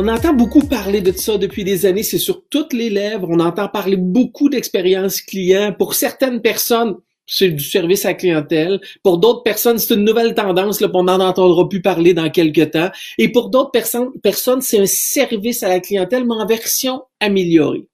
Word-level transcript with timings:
On 0.00 0.06
entend 0.06 0.32
beaucoup 0.32 0.64
parler 0.64 1.00
de 1.00 1.10
ça 1.10 1.38
depuis 1.38 1.64
des 1.64 1.84
années, 1.84 2.04
c'est 2.04 2.18
sur 2.18 2.46
toutes 2.48 2.72
les 2.72 2.88
lèvres. 2.88 3.26
On 3.28 3.40
entend 3.40 3.66
parler 3.66 3.96
beaucoup 3.96 4.48
d'expérience 4.48 5.20
client. 5.20 5.74
Pour 5.76 5.94
certaines 5.94 6.40
personnes, 6.40 6.94
c'est 7.26 7.48
du 7.48 7.64
service 7.64 8.04
à 8.04 8.14
clientèle. 8.14 8.80
Pour 9.02 9.18
d'autres 9.18 9.42
personnes, 9.42 9.76
c'est 9.76 9.94
une 9.94 10.04
nouvelle 10.04 10.36
tendance, 10.36 10.80
là, 10.80 10.88
on 10.94 11.02
n'en 11.02 11.18
entendra 11.18 11.68
plus 11.68 11.82
parler 11.82 12.14
dans 12.14 12.30
quelques 12.30 12.70
temps. 12.70 12.90
Et 13.18 13.32
pour 13.32 13.50
d'autres 13.50 13.72
personnes, 13.72 14.12
personnes 14.22 14.60
c'est 14.60 14.78
un 14.78 14.86
service 14.86 15.64
à 15.64 15.68
la 15.68 15.80
clientèle, 15.80 16.24
mais 16.24 16.34
en 16.34 16.46
version 16.46 17.02
améliorée. 17.18 17.88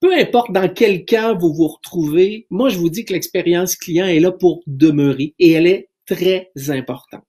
Peu 0.00 0.12
importe 0.18 0.50
dans 0.50 0.68
quel 0.68 1.04
cas 1.04 1.34
vous 1.34 1.54
vous 1.54 1.68
retrouvez, 1.68 2.48
moi 2.50 2.68
je 2.68 2.78
vous 2.78 2.90
dis 2.90 3.04
que 3.04 3.12
l'expérience 3.12 3.76
client 3.76 4.06
est 4.06 4.18
là 4.18 4.32
pour 4.32 4.64
demeurer 4.66 5.36
et 5.38 5.52
elle 5.52 5.68
est 5.68 5.88
très 6.04 6.50
importante. 6.68 7.22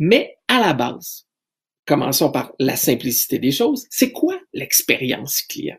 Mais 0.00 0.34
à 0.48 0.58
la 0.58 0.72
base, 0.72 1.29
Commençons 1.86 2.30
par 2.30 2.52
la 2.58 2.76
simplicité 2.76 3.38
des 3.38 3.50
choses. 3.50 3.86
C'est 3.90 4.12
quoi 4.12 4.40
l'expérience 4.52 5.42
client? 5.42 5.78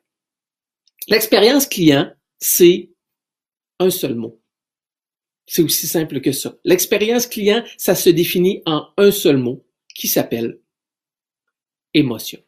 L'expérience 1.07 1.66
client, 1.66 2.11
c'est 2.39 2.91
un 3.80 3.89
seul 3.89 4.16
mot. 4.16 4.41
C'est 5.45 5.61
aussi 5.61 5.88
simple 5.88 6.22
que 6.22 6.31
ça. 6.31 6.55
L'expérience 6.63 7.27
client, 7.27 7.63
ça 7.77 7.95
se 7.95 8.09
définit 8.09 8.61
en 8.66 8.88
un 8.97 9.11
seul 9.11 9.38
mot 9.38 9.66
qui 9.94 10.07
s'appelle 10.07 10.59
émotion. 11.94 12.39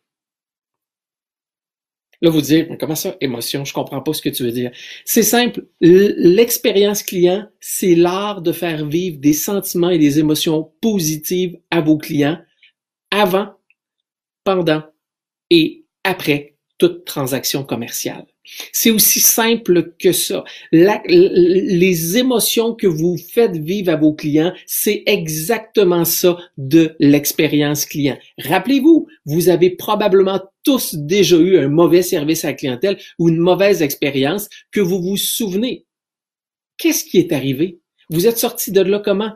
Là, 2.22 2.30
vous 2.30 2.42
dites, 2.42 2.78
comment 2.80 2.96
ça, 2.96 3.18
émotion? 3.20 3.66
Je 3.66 3.74
comprends 3.74 4.02
pas 4.02 4.14
ce 4.14 4.22
que 4.22 4.30
tu 4.30 4.44
veux 4.44 4.52
dire. 4.52 4.72
C'est 5.04 5.24
simple. 5.24 5.68
L'expérience 5.82 7.04
client, 7.04 7.50
c'est 7.60 7.96
l'art 7.96 8.42
de 8.42 8.54
faire 8.54 8.88
vivre 8.88 9.20
des 9.20 9.34
sentiments 9.34 9.90
et 9.90 9.98
des 9.98 10.20
émotions 10.20 10.72
positives 10.80 11.60
à 11.70 11.82
vos 11.82 11.98
clients 11.98 12.40
avant, 13.14 13.54
pendant 14.44 14.84
et 15.52 15.86
après 16.04 16.56
toute 16.80 17.06
transaction 17.06 17.64
commerciale. 17.64 18.26
C'est 18.74 18.90
aussi 18.90 19.20
simple 19.20 19.94
que 20.00 20.12
ça. 20.12 20.44
les 20.72 22.18
émotions 22.18 22.74
que 22.74 22.88
vous 22.88 23.18
faites 23.18 23.56
vivre 23.56 23.94
à 23.94 23.96
vos 23.96 24.14
clients, 24.14 24.52
c'est 24.66 25.04
exactement 25.06 26.06
ça 26.06 26.38
de 26.58 26.96
l'expérience 27.00 27.86
client. 27.86 28.18
Rappelez-vous, 28.40 29.08
vous 29.26 29.48
avez 29.48 29.70
probablement 29.70 30.42
tous 30.64 30.96
déjà 30.96 31.38
eu 31.38 31.58
un 31.60 31.70
mauvais 31.70 32.02
service 32.02 32.44
à 32.44 32.48
la 32.48 32.54
clientèle 32.56 32.98
ou 33.20 33.30
une 33.30 33.38
mauvaise 33.38 33.84
expérience 33.84 34.50
que 34.72 34.82
vous 34.82 35.02
vous 35.02 35.18
souvenez. 35.18 35.86
Qu'est-ce 36.78 37.06
qui 37.06 37.20
est 37.20 37.32
arrivé? 37.32 37.80
Vous 38.10 38.26
êtes 38.26 38.40
sorti 38.40 38.72
de 38.72 38.82
là 38.82 39.00
comment? 39.00 39.34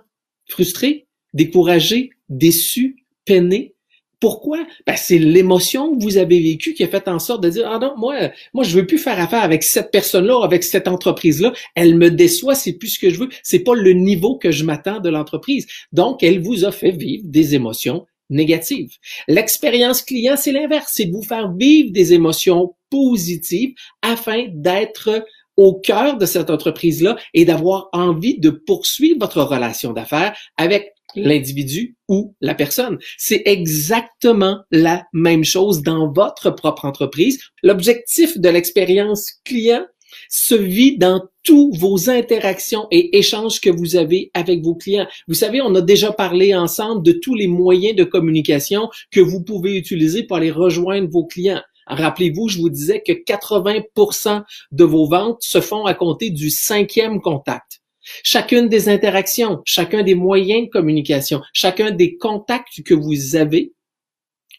Frustré? 0.47 1.07
Découragé? 1.33 2.09
Déçu? 2.27 3.06
Peiné. 3.27 3.75
Pourquoi? 4.19 4.65
Ben, 4.87 4.95
c'est 4.97 5.19
l'émotion 5.19 5.95
que 5.95 6.01
vous 6.01 6.17
avez 6.17 6.41
vécue 6.41 6.73
qui 6.73 6.83
a 6.83 6.87
fait 6.87 7.07
en 7.07 7.19
sorte 7.19 7.43
de 7.43 7.49
dire, 7.49 7.69
ah 7.71 7.77
non, 7.77 7.93
moi, 7.97 8.31
moi, 8.51 8.63
je 8.63 8.75
veux 8.75 8.87
plus 8.87 8.97
faire 8.97 9.19
affaire 9.19 9.43
avec 9.43 9.61
cette 9.61 9.91
personne-là, 9.91 10.43
avec 10.43 10.63
cette 10.63 10.87
entreprise-là. 10.87 11.53
Elle 11.75 11.95
me 11.95 12.09
déçoit, 12.09 12.55
c'est 12.55 12.73
plus 12.73 12.95
ce 12.95 12.99
que 12.99 13.11
je 13.11 13.19
veux. 13.19 13.29
C'est 13.43 13.59
pas 13.59 13.75
le 13.75 13.93
niveau 13.93 14.37
que 14.37 14.49
je 14.49 14.63
m'attends 14.63 14.99
de 14.99 15.09
l'entreprise. 15.09 15.67
Donc, 15.91 16.23
elle 16.23 16.41
vous 16.41 16.65
a 16.65 16.71
fait 16.71 16.89
vivre 16.89 17.25
des 17.27 17.53
émotions 17.53 18.07
négatives. 18.31 18.89
L'expérience 19.27 20.01
client, 20.01 20.35
c'est 20.35 20.51
l'inverse. 20.51 20.91
C'est 20.95 21.05
de 21.05 21.13
vous 21.13 21.23
faire 21.23 21.53
vivre 21.53 21.91
des 21.91 22.13
émotions 22.13 22.73
positives 22.89 23.75
afin 24.01 24.47
d'être 24.51 25.25
au 25.57 25.73
cœur 25.73 26.17
de 26.17 26.25
cette 26.25 26.49
entreprise-là 26.49 27.17
et 27.33 27.45
d'avoir 27.45 27.89
envie 27.91 28.39
de 28.39 28.49
poursuivre 28.49 29.19
votre 29.19 29.41
relation 29.41 29.93
d'affaires 29.93 30.35
avec 30.55 30.93
l'individu 31.17 31.95
ou 32.07 32.35
la 32.41 32.55
personne. 32.55 32.97
C'est 33.17 33.43
exactement 33.45 34.59
la 34.71 35.05
même 35.13 35.43
chose 35.43 35.81
dans 35.81 36.11
votre 36.11 36.51
propre 36.51 36.85
entreprise. 36.85 37.39
L'objectif 37.63 38.37
de 38.37 38.49
l'expérience 38.49 39.31
client 39.43 39.85
se 40.29 40.55
vit 40.55 40.97
dans 40.97 41.21
tous 41.43 41.71
vos 41.77 42.09
interactions 42.09 42.87
et 42.91 43.17
échanges 43.17 43.59
que 43.61 43.69
vous 43.69 43.95
avez 43.95 44.31
avec 44.33 44.63
vos 44.63 44.75
clients. 44.75 45.07
Vous 45.27 45.33
savez, 45.33 45.61
on 45.61 45.75
a 45.75 45.81
déjà 45.81 46.11
parlé 46.11 46.55
ensemble 46.55 47.03
de 47.03 47.11
tous 47.13 47.35
les 47.35 47.47
moyens 47.47 47.95
de 47.95 48.03
communication 48.03 48.89
que 49.11 49.21
vous 49.21 49.43
pouvez 49.43 49.75
utiliser 49.75 50.23
pour 50.23 50.37
aller 50.37 50.51
rejoindre 50.51 51.09
vos 51.09 51.25
clients. 51.25 51.61
Rappelez-vous, 51.87 52.49
je 52.49 52.59
vous 52.59 52.69
disais 52.69 53.01
que 53.05 53.13
80% 53.13 54.43
de 54.71 54.83
vos 54.83 55.07
ventes 55.07 55.41
se 55.41 55.61
font 55.61 55.85
à 55.85 55.93
compter 55.93 56.29
du 56.29 56.49
cinquième 56.49 57.21
contact. 57.21 57.81
Chacune 58.23 58.69
des 58.69 58.89
interactions, 58.89 59.61
chacun 59.65 60.03
des 60.03 60.15
moyens 60.15 60.65
de 60.67 60.69
communication, 60.69 61.41
chacun 61.53 61.91
des 61.91 62.17
contacts 62.17 62.83
que 62.83 62.93
vous 62.93 63.35
avez 63.35 63.73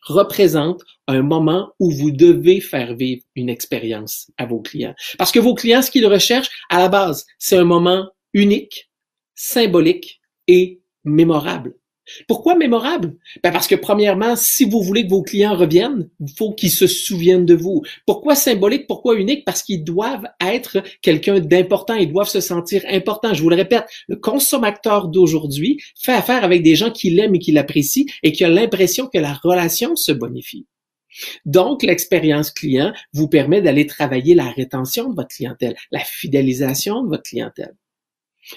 représente 0.02 0.82
un 1.06 1.22
moment 1.22 1.72
où 1.78 1.90
vous 1.90 2.10
devez 2.10 2.60
faire 2.60 2.94
vivre 2.94 3.22
une 3.34 3.48
expérience 3.48 4.30
à 4.36 4.46
vos 4.46 4.60
clients. 4.60 4.94
Parce 5.18 5.32
que 5.32 5.38
vos 5.38 5.54
clients, 5.54 5.82
ce 5.82 5.90
qu'ils 5.90 6.06
recherchent 6.06 6.50
à 6.70 6.78
la 6.78 6.88
base, 6.88 7.26
c'est 7.38 7.56
un 7.56 7.64
moment 7.64 8.08
unique, 8.32 8.90
symbolique 9.34 10.20
et 10.46 10.80
mémorable. 11.04 11.74
Pourquoi 12.26 12.56
mémorable? 12.56 13.14
Ben 13.42 13.52
parce 13.52 13.66
que 13.66 13.74
premièrement, 13.74 14.36
si 14.36 14.64
vous 14.64 14.82
voulez 14.82 15.04
que 15.04 15.10
vos 15.10 15.22
clients 15.22 15.56
reviennent, 15.56 16.08
il 16.20 16.32
faut 16.36 16.52
qu'ils 16.52 16.70
se 16.70 16.86
souviennent 16.86 17.46
de 17.46 17.54
vous. 17.54 17.82
Pourquoi 18.06 18.34
symbolique? 18.34 18.86
Pourquoi 18.86 19.16
unique? 19.16 19.44
Parce 19.44 19.62
qu'ils 19.62 19.84
doivent 19.84 20.26
être 20.40 20.82
quelqu'un 21.02 21.40
d'important, 21.40 21.94
ils 21.94 22.12
doivent 22.12 22.28
se 22.28 22.40
sentir 22.40 22.82
importants. 22.88 23.34
Je 23.34 23.42
vous 23.42 23.50
le 23.50 23.56
répète, 23.56 23.84
le 24.08 24.16
consommateur 24.16 25.08
d'aujourd'hui 25.08 25.80
fait 26.00 26.12
affaire 26.12 26.44
avec 26.44 26.62
des 26.62 26.74
gens 26.74 26.90
qui 26.90 27.10
l'aiment 27.10 27.34
et 27.34 27.38
qui 27.38 27.52
l'apprécient 27.52 28.06
et 28.22 28.32
qui 28.32 28.44
ont 28.44 28.50
l'impression 28.50 29.06
que 29.06 29.18
la 29.18 29.34
relation 29.34 29.96
se 29.96 30.12
bonifie. 30.12 30.66
Donc, 31.44 31.82
l'expérience 31.82 32.50
client 32.50 32.92
vous 33.12 33.28
permet 33.28 33.62
d'aller 33.62 33.86
travailler 33.86 34.34
la 34.34 34.50
rétention 34.50 35.08
de 35.08 35.14
votre 35.14 35.34
clientèle, 35.34 35.74
la 35.90 36.00
fidélisation 36.00 37.02
de 37.02 37.08
votre 37.08 37.22
clientèle. 37.22 37.74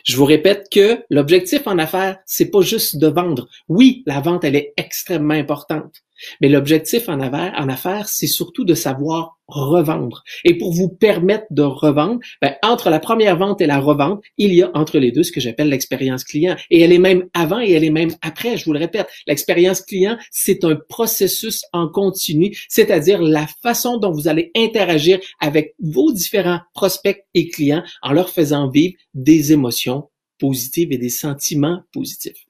Je 0.04 0.16
vous 0.16 0.26
répète 0.26 0.68
que 0.72 1.04
l'objectif 1.10 1.68
en 1.68 1.78
affaires, 1.78 2.18
c'est 2.26 2.50
pas 2.50 2.62
juste 2.62 2.98
de 2.98 3.08
vendre. 3.08 3.48
Oui, 3.68 4.04
la 4.06 4.22
vente, 4.22 4.44
elle 4.44 4.56
est 4.56 4.74
extrêmement 4.78 5.34
importante. 5.34 6.04
Mais 6.40 6.50
l'objectif 6.50 7.10
en 7.10 7.20
affaires, 7.20 7.54
en 7.58 7.70
affaires, 7.70 8.08
c'est 8.08 8.28
surtout 8.28 8.64
de 8.64 8.74
savoir 8.74 9.40
revendre. 9.52 10.24
Et 10.46 10.58
pour 10.58 10.74
vous 10.74 10.90
permettre 10.90 11.46
de 11.52 11.62
revendre, 11.62 12.20
ben, 12.42 12.56
entre 12.64 12.90
la 12.90 13.00
première 13.00 13.38
vente 13.38 13.62
et 13.62 13.68
la 13.68 13.80
revente, 13.80 14.24
il 14.38 14.54
y 14.54 14.64
a 14.64 14.72
entre 14.74 15.00
les 15.00 15.12
deux 15.12 15.24
ce 15.24 15.32
que 15.32 15.40
j'appelle 15.40 15.70
l'expérience 15.70 16.24
client. 16.24 16.56
Et 16.70 16.82
elle 16.82 16.92
est 16.92 17.00
même 17.00 17.26
avant 17.34 17.60
et 17.60 17.72
elle 17.72 17.84
est 17.84 17.92
même 17.92 18.12
après, 18.22 18.58
je 18.58 18.66
vous 18.66 18.74
le 18.74 18.80
répète. 18.80 19.08
L'expérience 19.28 19.82
client, 19.82 20.18
c'est 20.32 20.64
un 20.64 20.78
processus 20.90 21.64
en 21.74 21.88
continu, 21.88 22.56
c'est-à-dire 22.70 23.22
la 23.22 23.48
façon 23.62 23.98
dont 23.98 24.12
vous 24.12 24.28
allez 24.28 24.52
interagir 24.56 25.20
avec 25.40 25.76
vos 25.80 26.12
différents 26.12 26.60
prospects 26.74 27.24
et 27.34 27.48
clients 27.48 27.84
en 28.02 28.14
leur 28.14 28.30
faisant 28.30 28.70
vivre 28.70 28.96
des 29.14 29.52
émotions 29.54 30.10
positives 30.40 30.92
et 30.92 30.98
des 30.98 31.10
sentiments 31.10 31.82
positifs. 31.94 32.46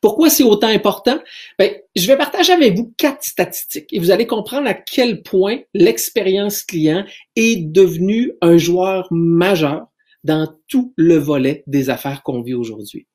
Pourquoi 0.00 0.30
c'est 0.30 0.42
autant 0.42 0.68
important? 0.68 1.18
Ben, 1.58 1.74
je 1.94 2.06
vais 2.06 2.16
partager 2.16 2.52
avec 2.52 2.76
vous 2.76 2.92
quatre 2.96 3.24
statistiques 3.24 3.92
et 3.92 3.98
vous 3.98 4.10
allez 4.10 4.26
comprendre 4.26 4.68
à 4.68 4.74
quel 4.74 5.22
point 5.22 5.58
l'expérience 5.74 6.62
client 6.62 7.04
est 7.36 7.56
devenue 7.56 8.32
un 8.40 8.56
joueur 8.56 9.08
majeur 9.10 9.86
dans 10.22 10.48
tout 10.68 10.92
le 10.96 11.16
volet 11.16 11.62
des 11.66 11.90
affaires 11.90 12.22
qu'on 12.22 12.42
vit 12.42 12.54
aujourd'hui. 12.54 13.06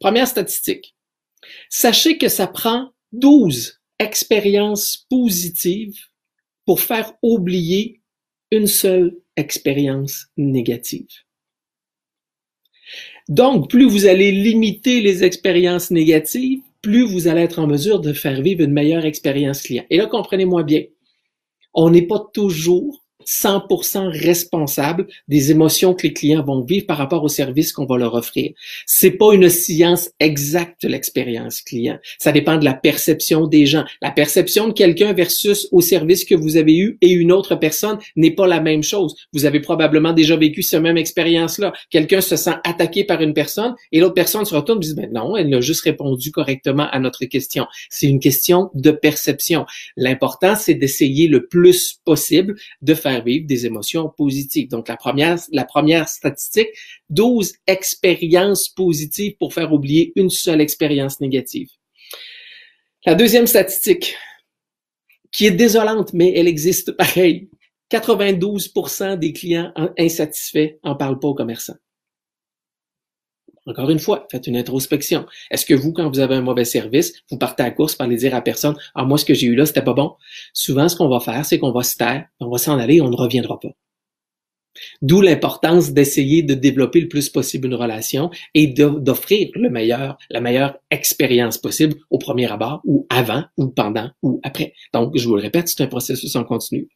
Première 0.00 0.28
statistique. 0.28 0.94
Sachez 1.68 2.16
que 2.16 2.28
ça 2.28 2.46
prend 2.46 2.90
12 3.12 3.80
expériences 3.98 5.06
positives 5.10 5.98
pour 6.64 6.80
faire 6.80 7.12
oublier 7.22 8.00
une 8.50 8.66
seule 8.66 9.16
expériences 9.36 10.26
négatives. 10.36 11.23
Donc, 13.28 13.70
plus 13.70 13.86
vous 13.88 14.06
allez 14.06 14.32
limiter 14.32 15.00
les 15.00 15.24
expériences 15.24 15.90
négatives, 15.90 16.60
plus 16.82 17.04
vous 17.04 17.28
allez 17.28 17.42
être 17.42 17.58
en 17.58 17.66
mesure 17.66 18.00
de 18.00 18.12
faire 18.12 18.42
vivre 18.42 18.62
une 18.62 18.72
meilleure 18.72 19.06
expérience 19.06 19.62
client. 19.62 19.84
Et 19.90 19.96
là, 19.96 20.06
comprenez-moi 20.06 20.62
bien, 20.62 20.82
on 21.72 21.90
n'est 21.90 22.06
pas 22.06 22.22
toujours 22.32 23.03
100% 23.26 24.08
responsable 24.08 25.06
des 25.28 25.50
émotions 25.50 25.94
que 25.94 26.04
les 26.04 26.12
clients 26.12 26.42
vont 26.42 26.62
vivre 26.62 26.86
par 26.86 26.98
rapport 26.98 27.24
au 27.24 27.28
service 27.28 27.72
qu'on 27.72 27.86
va 27.86 27.96
leur 27.96 28.14
offrir. 28.14 28.52
C'est 28.86 29.12
pas 29.12 29.32
une 29.32 29.48
science 29.48 30.10
exacte 30.20 30.84
l'expérience 30.84 31.60
client. 31.60 31.98
Ça 32.18 32.32
dépend 32.32 32.56
de 32.56 32.64
la 32.64 32.74
perception 32.74 33.46
des 33.46 33.66
gens. 33.66 33.84
La 34.02 34.10
perception 34.10 34.68
de 34.68 34.72
quelqu'un 34.72 35.12
versus 35.12 35.68
au 35.72 35.80
service 35.80 36.24
que 36.24 36.34
vous 36.34 36.56
avez 36.56 36.76
eu 36.76 36.98
et 37.00 37.10
une 37.10 37.32
autre 37.32 37.54
personne 37.54 37.98
n'est 38.16 38.30
pas 38.30 38.46
la 38.46 38.60
même 38.60 38.82
chose. 38.82 39.14
Vous 39.32 39.44
avez 39.44 39.60
probablement 39.60 40.12
déjà 40.12 40.36
vécu 40.36 40.62
cette 40.62 40.82
même 40.82 40.96
expérience-là. 40.96 41.72
Quelqu'un 41.90 42.20
se 42.20 42.36
sent 42.36 42.54
attaqué 42.64 43.04
par 43.04 43.20
une 43.20 43.34
personne 43.34 43.74
et 43.92 44.00
l'autre 44.00 44.14
personne 44.14 44.44
se 44.44 44.54
retourne 44.54 44.78
et 44.78 44.86
dit 44.86 44.94
ben 44.94 45.10
non, 45.12 45.36
elle 45.36 45.52
a 45.54 45.60
juste 45.60 45.82
répondu 45.82 46.30
correctement 46.30 46.88
à 46.90 46.98
notre 46.98 47.24
question. 47.24 47.66
C'est 47.90 48.06
une 48.06 48.20
question 48.20 48.70
de 48.74 48.90
perception. 48.90 49.66
L'important 49.96 50.56
c'est 50.56 50.74
d'essayer 50.74 51.28
le 51.28 51.46
plus 51.46 52.00
possible 52.04 52.56
de 52.82 52.94
faire 52.94 53.13
des 53.22 53.66
émotions 53.66 54.08
positives. 54.08 54.68
Donc, 54.68 54.88
la 54.88 54.96
première, 54.96 55.38
la 55.52 55.64
première 55.64 56.08
statistique, 56.08 56.68
12 57.10 57.54
expériences 57.66 58.68
positives 58.68 59.36
pour 59.38 59.54
faire 59.54 59.72
oublier 59.72 60.12
une 60.16 60.30
seule 60.30 60.60
expérience 60.60 61.20
négative. 61.20 61.68
La 63.06 63.14
deuxième 63.14 63.46
statistique, 63.46 64.16
qui 65.30 65.46
est 65.46 65.50
désolante, 65.50 66.12
mais 66.12 66.32
elle 66.36 66.48
existe 66.48 66.92
pareil. 66.92 67.50
92% 67.90 69.18
des 69.18 69.32
clients 69.32 69.72
insatisfaits 69.98 70.78
en 70.82 70.94
parlent 70.94 71.18
pas 71.18 71.28
aux 71.28 71.34
commerçants. 71.34 71.76
Encore 73.66 73.90
une 73.90 73.98
fois, 73.98 74.26
faites 74.30 74.46
une 74.46 74.56
introspection. 74.56 75.26
Est-ce 75.50 75.64
que 75.64 75.74
vous, 75.74 75.92
quand 75.92 76.08
vous 76.10 76.20
avez 76.20 76.34
un 76.34 76.42
mauvais 76.42 76.64
service, 76.64 77.14
vous 77.30 77.38
partez 77.38 77.62
à 77.62 77.66
la 77.66 77.72
course 77.72 77.94
par 77.94 78.06
aller 78.06 78.16
dire 78.16 78.34
à 78.34 78.42
personne, 78.42 78.76
ah, 78.94 79.04
moi, 79.04 79.18
ce 79.18 79.24
que 79.24 79.34
j'ai 79.34 79.46
eu 79.46 79.54
là, 79.54 79.64
c'était 79.64 79.82
pas 79.82 79.94
bon? 79.94 80.12
Souvent, 80.52 80.88
ce 80.88 80.96
qu'on 80.96 81.08
va 81.08 81.20
faire, 81.20 81.44
c'est 81.44 81.58
qu'on 81.58 81.72
va 81.72 81.82
se 81.82 81.96
taire, 81.96 82.26
on 82.40 82.50
va 82.50 82.58
s'en 82.58 82.78
aller 82.78 83.00
on 83.00 83.08
ne 83.08 83.16
reviendra 83.16 83.58
pas. 83.60 83.70
D'où 85.02 85.20
l'importance 85.20 85.92
d'essayer 85.92 86.42
de 86.42 86.54
développer 86.54 87.00
le 87.00 87.08
plus 87.08 87.28
possible 87.28 87.68
une 87.68 87.74
relation 87.74 88.30
et 88.54 88.66
d'offrir 88.66 89.48
le 89.54 89.70
meilleur, 89.70 90.18
la 90.30 90.40
meilleure 90.40 90.76
expérience 90.90 91.58
possible 91.58 91.94
au 92.10 92.18
premier 92.18 92.50
abord 92.50 92.80
ou 92.84 93.06
avant 93.08 93.44
ou 93.56 93.68
pendant 93.68 94.10
ou 94.22 94.40
après. 94.42 94.74
Donc, 94.92 95.16
je 95.16 95.26
vous 95.28 95.36
le 95.36 95.42
répète, 95.42 95.68
c'est 95.68 95.82
un 95.82 95.86
processus 95.86 96.34
en 96.36 96.44
continu. 96.44 96.88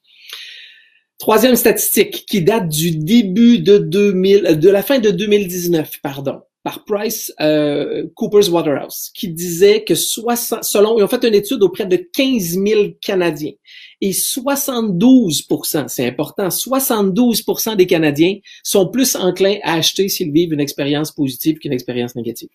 Troisième 1.19 1.57
statistique 1.57 2.27
qui 2.27 2.43
date 2.43 2.69
du 2.69 2.93
début 2.93 3.59
de 3.59 3.79
2000, 3.79 4.59
de 4.59 4.69
la 4.69 4.83
fin 4.83 5.01
de 5.01 5.11
2019, 5.11 6.01
pardon 6.01 6.41
par 6.65 6.85
Price 6.85 7.33
euh, 7.41 8.07
Cooper's 8.15 8.49
Waterhouse, 8.51 9.11
qui 9.15 9.29
disait 9.29 9.85
que 9.85 9.95
60, 9.95 10.65
selon, 10.65 10.99
ils 10.99 11.03
ont 11.03 11.09
fait 11.09 11.25
une 11.25 11.35
étude 11.35 11.63
auprès 11.63 11.87
de 11.87 11.97
15 11.97 12.59
000 12.63 12.89
Canadiens, 13.01 13.53
et 14.01 14.11
72% 14.11 15.89
c'est 15.89 16.07
important, 16.07 16.49
72% 16.49 17.77
des 17.77 17.87
Canadiens 17.87 18.37
sont 18.63 18.89
plus 18.89 19.17
enclins 19.17 19.59
à 19.63 19.75
acheter 19.75 20.09
s'ils 20.09 20.33
vivent 20.33 20.53
une 20.53 20.61
expérience 20.61 21.11
positive 21.13 21.59
qu'une 21.59 21.73
expérience 21.73 22.15
négative. 22.17 22.51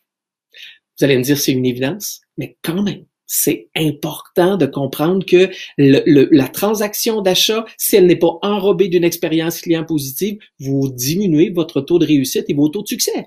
Vous 0.99 1.05
allez 1.05 1.17
me 1.17 1.23
dire 1.23 1.37
c'est 1.37 1.53
une 1.53 1.65
évidence, 1.65 2.21
mais 2.37 2.57
quand 2.61 2.83
même, 2.83 3.05
c'est 3.25 3.69
important 3.75 4.57
de 4.57 4.65
comprendre 4.65 5.25
que 5.25 5.49
le, 5.77 6.27
la 6.31 6.47
transaction 6.47 7.21
d'achat, 7.21 7.65
si 7.77 7.95
elle 7.95 8.05
n'est 8.05 8.15
pas 8.15 8.37
enrobée 8.41 8.87
d'une 8.87 9.03
expérience 9.03 9.61
client 9.61 9.85
positive, 9.85 10.37
vous 10.59 10.89
diminuez 10.89 11.49
votre 11.49 11.81
taux 11.81 11.99
de 11.99 12.05
réussite 12.05 12.45
et 12.49 12.53
vos 12.53 12.69
taux 12.69 12.83
de 12.83 12.87
succès. 12.87 13.25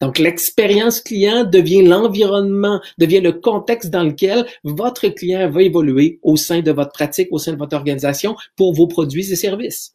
Donc, 0.00 0.18
l'expérience 0.18 1.00
client 1.00 1.44
devient 1.44 1.82
l'environnement, 1.82 2.80
devient 2.98 3.20
le 3.20 3.32
contexte 3.32 3.90
dans 3.90 4.04
lequel 4.04 4.46
votre 4.64 5.08
client 5.08 5.50
va 5.50 5.62
évoluer 5.62 6.18
au 6.22 6.36
sein 6.36 6.60
de 6.60 6.72
votre 6.72 6.92
pratique, 6.92 7.28
au 7.30 7.38
sein 7.38 7.52
de 7.52 7.58
votre 7.58 7.76
organisation 7.76 8.36
pour 8.56 8.74
vos 8.74 8.86
produits 8.86 9.30
et 9.30 9.36
services. 9.36 9.94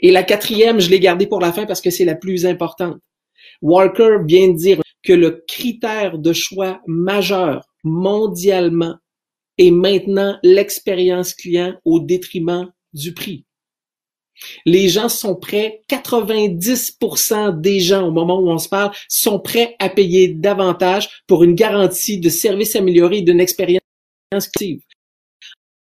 Et 0.00 0.10
la 0.10 0.22
quatrième, 0.22 0.80
je 0.80 0.90
l'ai 0.90 1.00
gardée 1.00 1.26
pour 1.26 1.40
la 1.40 1.52
fin 1.52 1.66
parce 1.66 1.80
que 1.80 1.90
c'est 1.90 2.04
la 2.04 2.14
plus 2.14 2.46
importante. 2.46 2.98
Walker 3.62 4.18
vient 4.26 4.48
de 4.48 4.56
dire 4.56 4.80
que 5.02 5.12
le 5.12 5.44
critère 5.46 6.18
de 6.18 6.32
choix 6.32 6.80
majeur 6.86 7.62
mondialement 7.84 8.96
est 9.58 9.70
maintenant 9.70 10.38
l'expérience 10.42 11.34
client 11.34 11.74
au 11.84 12.00
détriment 12.00 12.72
du 12.92 13.12
prix. 13.12 13.44
Les 14.66 14.88
gens 14.88 15.08
sont 15.08 15.34
prêts, 15.34 15.82
90% 15.90 17.60
des 17.60 17.80
gens 17.80 18.06
au 18.06 18.12
moment 18.12 18.38
où 18.38 18.48
on 18.50 18.58
se 18.58 18.68
parle 18.68 18.92
sont 19.08 19.40
prêts 19.40 19.74
à 19.80 19.88
payer 19.88 20.28
davantage 20.28 21.22
pour 21.26 21.42
une 21.42 21.54
garantie 21.54 22.20
de 22.20 22.28
service 22.28 22.76
amélioré 22.76 23.18
et 23.18 23.22
d'une 23.22 23.40
expérience 23.40 23.80
active. 24.32 24.80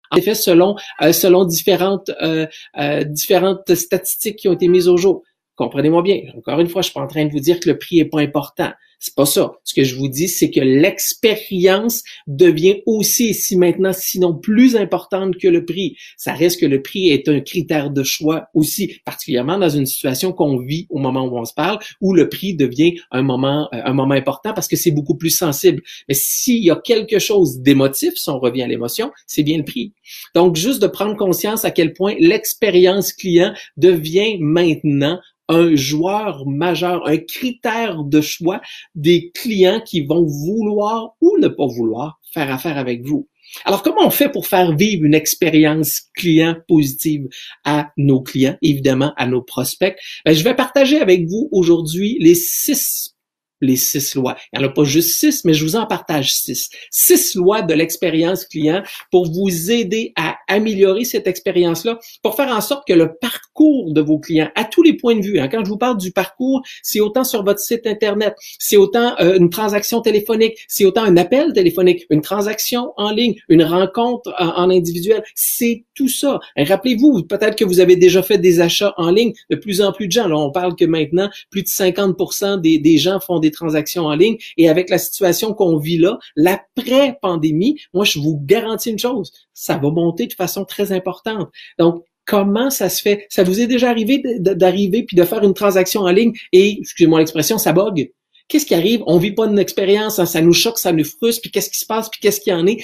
En 0.09 0.17
effet, 0.17 0.35
selon 0.35 0.75
euh, 1.01 1.11
selon 1.11 1.45
différentes 1.45 2.09
euh, 2.21 2.47
euh, 2.77 3.03
différentes 3.03 3.75
statistiques 3.75 4.37
qui 4.37 4.47
ont 4.47 4.53
été 4.53 4.69
mises 4.69 4.87
au 4.87 4.97
jour, 4.97 5.23
comprenez-moi 5.55 6.01
bien. 6.01 6.21
Encore 6.37 6.59
une 6.59 6.69
fois, 6.69 6.81
je 6.81 6.87
suis 6.87 6.93
pas 6.93 7.01
en 7.01 7.07
train 7.07 7.25
de 7.25 7.31
vous 7.31 7.41
dire 7.41 7.59
que 7.59 7.69
le 7.69 7.77
prix 7.77 7.99
est 7.99 8.05
pas 8.05 8.21
important. 8.21 8.71
C'est 8.99 9.13
pas 9.13 9.25
ça. 9.25 9.51
Ce 9.63 9.75
que 9.75 9.83
je 9.83 9.95
vous 9.95 10.07
dis, 10.07 10.27
c'est 10.27 10.49
que 10.49 10.59
l'expérience 10.59 12.03
devient 12.25 12.81
aussi, 12.87 13.35
si 13.35 13.55
maintenant, 13.55 13.93
sinon 13.93 14.33
plus 14.33 14.75
importante 14.75 15.37
que 15.37 15.47
le 15.47 15.65
prix. 15.65 15.95
Ça 16.17 16.33
reste 16.33 16.59
que 16.59 16.65
le 16.65 16.81
prix 16.81 17.09
est 17.09 17.29
un 17.29 17.39
critère 17.39 17.91
de 17.91 18.03
choix 18.03 18.47
aussi, 18.55 18.99
particulièrement 19.05 19.59
dans 19.59 19.69
une 19.69 19.85
situation 19.85 20.33
qu'on 20.33 20.57
vit 20.57 20.87
au 20.89 20.97
moment 20.97 21.25
où 21.25 21.37
on 21.37 21.45
se 21.45 21.53
parle, 21.53 21.77
où 22.01 22.13
le 22.13 22.27
prix 22.27 22.55
devient 22.55 22.95
un 23.11 23.21
moment, 23.21 23.69
euh, 23.73 23.81
un 23.85 23.93
moment 23.93 24.15
important 24.15 24.53
parce 24.53 24.67
que 24.67 24.75
c'est 24.75 24.91
beaucoup 24.91 25.15
plus 25.15 25.29
sensible. 25.29 25.83
Mais 26.07 26.15
s'il 26.15 26.63
y 26.63 26.71
a 26.71 26.75
quelque 26.75 27.19
chose 27.19 27.59
d'émotif, 27.59 28.15
si 28.15 28.29
on 28.29 28.39
revient 28.39 28.63
à 28.63 28.67
l'émotion, 28.67 29.11
c'est 29.27 29.43
bien 29.43 29.57
le 29.57 29.65
prix. 29.65 29.93
Donc, 30.33 30.55
juste 30.55 30.81
de 30.81 30.87
prendre 30.87 31.15
conscience 31.15 31.65
à 31.65 31.71
quel 31.71 31.93
point 31.93 32.15
l'expérience 32.19 33.13
client 33.13 33.53
devient 33.77 34.37
maintenant 34.39 35.19
un 35.49 35.75
joueur 35.75 36.47
majeur, 36.47 37.07
un 37.07 37.17
critère 37.17 38.03
de 38.03 38.21
choix 38.21 38.61
des 38.95 39.31
clients 39.31 39.81
qui 39.81 40.01
vont 40.01 40.25
vouloir 40.25 41.13
ou 41.21 41.37
ne 41.39 41.47
pas 41.47 41.67
vouloir 41.67 42.19
faire 42.33 42.51
affaire 42.51 42.77
avec 42.77 43.05
vous. 43.05 43.27
Alors, 43.63 43.81
comment 43.81 44.05
on 44.05 44.09
fait 44.09 44.29
pour 44.29 44.45
faire 44.45 44.75
vivre 44.75 45.05
une 45.05 45.13
expérience 45.13 46.01
client 46.15 46.55
positive 46.67 47.27
à 47.63 47.91
nos 47.95 48.21
clients, 48.21 48.57
évidemment 48.61 49.13
à 49.15 49.25
nos 49.25 49.41
prospects? 49.41 49.95
Ben, 50.25 50.33
je 50.33 50.43
vais 50.43 50.53
partager 50.53 50.99
avec 50.99 51.27
vous 51.27 51.47
aujourd'hui 51.51 52.17
les 52.19 52.35
six 52.35 53.13
les 53.61 53.75
six 53.75 54.15
lois. 54.15 54.37
Il 54.53 54.59
n'y 54.59 54.65
en 54.65 54.69
a 54.69 54.71
pas 54.71 54.83
juste 54.83 55.19
six, 55.19 55.43
mais 55.43 55.53
je 55.53 55.63
vous 55.63 55.75
en 55.75 55.85
partage 55.85 56.33
six. 56.33 56.69
Six 56.91 57.35
lois 57.35 57.61
de 57.61 57.73
l'expérience 57.73 58.45
client 58.45 58.83
pour 59.11 59.31
vous 59.31 59.71
aider 59.71 60.13
à 60.15 60.36
améliorer 60.47 61.03
cette 61.05 61.27
expérience-là, 61.27 61.99
pour 62.23 62.35
faire 62.35 62.49
en 62.49 62.61
sorte 62.61 62.87
que 62.87 62.93
le 62.93 63.15
parcours 63.15 63.93
de 63.93 64.01
vos 64.01 64.19
clients, 64.19 64.49
à 64.55 64.63
tous 64.63 64.83
les 64.83 64.93
points 64.93 65.15
de 65.15 65.21
vue, 65.21 65.39
hein, 65.39 65.47
quand 65.47 65.63
je 65.63 65.69
vous 65.69 65.77
parle 65.77 65.97
du 65.97 66.11
parcours, 66.11 66.61
c'est 66.83 66.99
autant 66.99 67.23
sur 67.23 67.43
votre 67.43 67.59
site 67.59 67.85
Internet, 67.85 68.35
c'est 68.59 68.77
autant 68.77 69.15
euh, 69.19 69.37
une 69.37 69.49
transaction 69.49 70.01
téléphonique, 70.01 70.57
c'est 70.67 70.85
autant 70.85 71.03
un 71.03 71.17
appel 71.17 71.53
téléphonique, 71.53 72.05
une 72.09 72.21
transaction 72.21 72.93
en 72.97 73.11
ligne, 73.11 73.35
une 73.49 73.63
rencontre 73.63 74.33
en, 74.39 74.69
individuel, 74.69 75.23
c'est 75.35 75.85
tout 75.93 76.09
ça. 76.09 76.39
Rappelez-vous, 76.57 77.23
peut-être 77.23 77.55
que 77.55 77.65
vous 77.65 77.79
avez 77.79 77.95
déjà 77.95 78.21
fait 78.21 78.37
des 78.37 78.59
achats 78.59 78.93
en 78.97 79.09
ligne, 79.11 79.33
de 79.49 79.55
plus 79.55 79.81
en 79.81 79.91
plus 79.91 80.07
de 80.07 80.11
gens, 80.11 80.27
là 80.27 80.37
on 80.37 80.51
parle 80.51 80.75
que 80.75 80.85
maintenant, 80.85 81.29
plus 81.49 81.63
de 81.63 81.67
50% 81.67 82.59
des, 82.59 82.97
gens 82.97 83.19
font 83.19 83.39
des 83.39 83.51
transactions 83.51 84.05
en 84.05 84.15
ligne. 84.15 84.37
Et 84.57 84.69
avec 84.69 84.89
la 84.89 84.97
situation 84.97 85.53
qu'on 85.53 85.77
vit 85.77 85.97
là, 85.97 86.17
l'après-pandémie, 86.35 87.79
moi, 87.93 88.05
je 88.05 88.19
vous 88.19 88.39
garantis 88.43 88.91
une 88.91 88.99
chose, 88.99 89.31
ça 89.53 89.77
va 89.77 89.89
monter 89.89 90.27
façon 90.37 90.65
très 90.65 90.91
importante. 90.91 91.49
Donc, 91.77 92.03
comment 92.25 92.69
ça 92.69 92.89
se 92.89 93.01
fait? 93.01 93.25
Ça 93.29 93.43
vous 93.43 93.59
est 93.59 93.67
déjà 93.67 93.89
arrivé 93.89 94.21
d'arriver 94.39 95.03
puis 95.03 95.15
de 95.15 95.23
faire 95.23 95.43
une 95.43 95.53
transaction 95.53 96.01
en 96.01 96.11
ligne 96.11 96.33
et, 96.51 96.77
excusez-moi 96.79 97.19
l'expression, 97.19 97.57
ça 97.57 97.73
bug? 97.73 98.11
Qu'est-ce 98.47 98.65
qui 98.65 98.75
arrive? 98.75 99.01
On 99.07 99.17
vit 99.17 99.33
pas 99.33 99.47
une 99.47 99.59
expérience, 99.59 100.19
hein, 100.19 100.25
ça 100.25 100.41
nous 100.41 100.53
choque, 100.53 100.79
ça 100.79 100.93
nous 100.93 101.03
frustre, 101.03 101.41
puis 101.41 101.51
qu'est-ce 101.51 101.69
qui 101.69 101.79
se 101.79 101.85
passe, 101.85 102.09
puis 102.09 102.19
qu'est-ce 102.21 102.39
qu'il 102.39 102.53
y 102.53 102.55
en 102.55 102.65
est? 102.65 102.77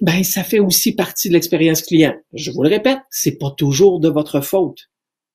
Ben, 0.00 0.22
ça 0.22 0.44
fait 0.44 0.60
aussi 0.60 0.94
partie 0.94 1.28
de 1.28 1.34
l'expérience 1.34 1.82
client. 1.82 2.14
Je 2.32 2.52
vous 2.52 2.62
le 2.62 2.68
répète, 2.68 2.98
c'est 3.10 3.36
pas 3.36 3.50
toujours 3.50 3.98
de 3.98 4.08
votre 4.08 4.40
faute. 4.40 4.88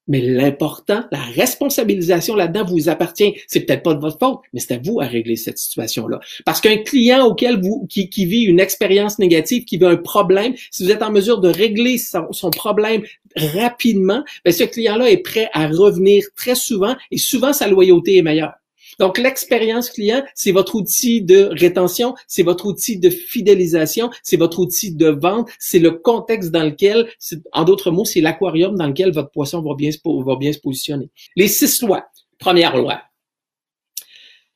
Mais 0.07 0.21
l'important, 0.21 1.05
la 1.11 1.19
responsabilisation 1.19 2.35
là-dedans 2.35 2.65
vous 2.65 2.89
appartient. 2.89 3.35
C'est 3.47 3.61
peut-être 3.61 3.83
pas 3.83 3.93
de 3.93 4.01
votre 4.01 4.19
faute, 4.19 4.39
mais 4.53 4.59
c'est 4.59 4.73
à 4.73 4.79
vous 4.83 4.99
à 4.99 5.05
régler 5.05 5.35
cette 5.35 5.57
situation-là. 5.57 6.19
Parce 6.45 6.59
qu'un 6.61 6.77
client 6.77 7.25
auquel 7.25 7.61
vous, 7.61 7.87
qui, 7.89 8.25
vit 8.25 8.43
une 8.43 8.59
expérience 8.59 9.19
négative, 9.19 9.65
qui 9.65 9.77
vit 9.77 9.85
un 9.85 9.97
problème, 9.97 10.53
si 10.71 10.83
vous 10.83 10.91
êtes 10.91 11.03
en 11.03 11.11
mesure 11.11 11.39
de 11.39 11.49
régler 11.49 11.97
son, 11.97 12.49
problème 12.51 13.03
rapidement, 13.35 14.23
bien, 14.43 14.53
ce 14.53 14.63
client-là 14.63 15.09
est 15.09 15.17
prêt 15.17 15.49
à 15.53 15.67
revenir 15.67 16.25
très 16.35 16.55
souvent 16.55 16.95
et 17.11 17.17
souvent 17.17 17.53
sa 17.53 17.67
loyauté 17.67 18.17
est 18.17 18.21
meilleure. 18.21 18.53
Donc, 18.99 19.17
l'expérience 19.17 19.89
client, 19.89 20.23
c'est 20.35 20.51
votre 20.51 20.75
outil 20.75 21.21
de 21.21 21.49
rétention, 21.51 22.15
c'est 22.27 22.43
votre 22.43 22.65
outil 22.65 22.99
de 22.99 23.09
fidélisation, 23.09 24.09
c'est 24.23 24.37
votre 24.37 24.59
outil 24.59 24.95
de 24.95 25.07
vente, 25.09 25.49
c'est 25.59 25.79
le 25.79 25.91
contexte 25.91 26.51
dans 26.51 26.63
lequel, 26.63 27.09
en 27.51 27.63
d'autres 27.63 27.91
mots, 27.91 28.05
c'est 28.05 28.21
l'aquarium 28.21 28.75
dans 28.75 28.87
lequel 28.87 29.11
votre 29.11 29.31
poisson 29.31 29.61
va 29.61 29.75
bien, 29.75 29.91
se 29.91 30.59
positionner. 30.59 31.09
Les 31.35 31.47
six 31.47 31.81
lois. 31.81 32.05
Première 32.39 32.75
loi. 32.75 33.01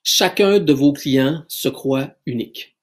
Chacun 0.04 0.60
de 0.60 0.74
vos 0.74 0.94
clients 0.94 1.44
se 1.48 1.70
croit 1.70 2.12
unique. 2.26 2.78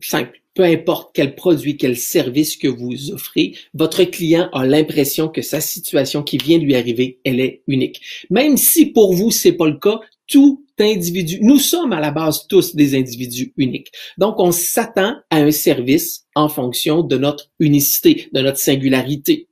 Simple 0.00 0.40
peu 0.60 0.66
importe 0.66 1.12
quel 1.14 1.34
produit, 1.34 1.78
quel 1.78 1.96
service 1.96 2.58
que 2.58 2.68
vous 2.68 3.12
offrez, 3.12 3.54
votre 3.72 4.04
client 4.04 4.50
a 4.52 4.66
l'impression 4.66 5.28
que 5.28 5.40
sa 5.40 5.58
situation 5.58 6.22
qui 6.22 6.36
vient 6.36 6.58
de 6.58 6.64
lui 6.64 6.76
arriver, 6.76 7.18
elle 7.24 7.40
est 7.40 7.62
unique. 7.66 8.02
Même 8.28 8.58
si 8.58 8.84
pour 8.84 9.14
vous, 9.14 9.30
c'est 9.30 9.52
pas 9.52 9.68
le 9.68 9.78
cas, 9.78 10.00
tout 10.26 10.66
individu, 10.78 11.38
nous 11.40 11.58
sommes 11.58 11.94
à 11.94 12.00
la 12.00 12.10
base 12.10 12.46
tous 12.46 12.74
des 12.76 12.94
individus 12.94 13.54
uniques. 13.56 13.90
Donc, 14.18 14.38
on 14.38 14.52
s'attend 14.52 15.14
à 15.30 15.38
un 15.38 15.50
service 15.50 16.26
en 16.34 16.50
fonction 16.50 17.02
de 17.02 17.16
notre 17.16 17.50
unicité, 17.58 18.28
de 18.34 18.42
notre 18.42 18.58
singularité. 18.58 19.48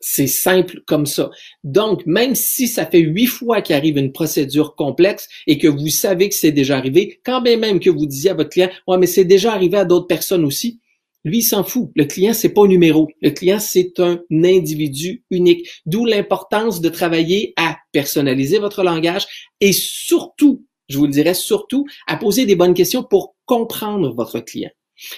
C'est 0.00 0.26
simple 0.26 0.82
comme 0.86 1.06
ça. 1.06 1.30
Donc, 1.62 2.04
même 2.06 2.34
si 2.34 2.66
ça 2.66 2.86
fait 2.86 2.98
huit 2.98 3.26
fois 3.26 3.62
qu'arrive 3.62 3.98
une 3.98 4.12
procédure 4.12 4.74
complexe 4.74 5.28
et 5.46 5.58
que 5.58 5.68
vous 5.68 5.88
savez 5.88 6.28
que 6.28 6.34
c'est 6.34 6.52
déjà 6.52 6.76
arrivé, 6.76 7.20
quand 7.24 7.40
bien 7.40 7.56
même 7.56 7.78
que 7.80 7.90
vous 7.90 8.06
disiez 8.06 8.30
à 8.30 8.34
votre 8.34 8.50
client, 8.50 8.70
ouais, 8.88 8.98
mais 8.98 9.06
c'est 9.06 9.24
déjà 9.24 9.52
arrivé 9.52 9.78
à 9.78 9.84
d'autres 9.84 10.08
personnes 10.08 10.44
aussi, 10.44 10.80
lui, 11.26 11.38
il 11.38 11.42
s'en 11.42 11.64
fout. 11.64 11.90
Le 11.96 12.04
client, 12.04 12.32
c'est 12.32 12.50
pas 12.50 12.62
un 12.62 12.68
numéro. 12.68 13.08
Le 13.20 13.30
client, 13.30 13.58
c'est 13.58 13.98
un 13.98 14.20
individu 14.30 15.24
unique. 15.30 15.68
D'où 15.84 16.04
l'importance 16.04 16.80
de 16.80 16.88
travailler 16.88 17.52
à 17.56 17.78
personnaliser 17.90 18.60
votre 18.60 18.84
langage 18.84 19.26
et 19.60 19.72
surtout, 19.72 20.64
je 20.88 20.98
vous 20.98 21.06
le 21.06 21.10
dirais 21.10 21.34
surtout, 21.34 21.84
à 22.06 22.16
poser 22.16 22.46
des 22.46 22.54
bonnes 22.54 22.74
questions 22.74 23.02
pour 23.02 23.34
comprendre 23.44 24.14
votre 24.14 24.38
client. 24.38 24.70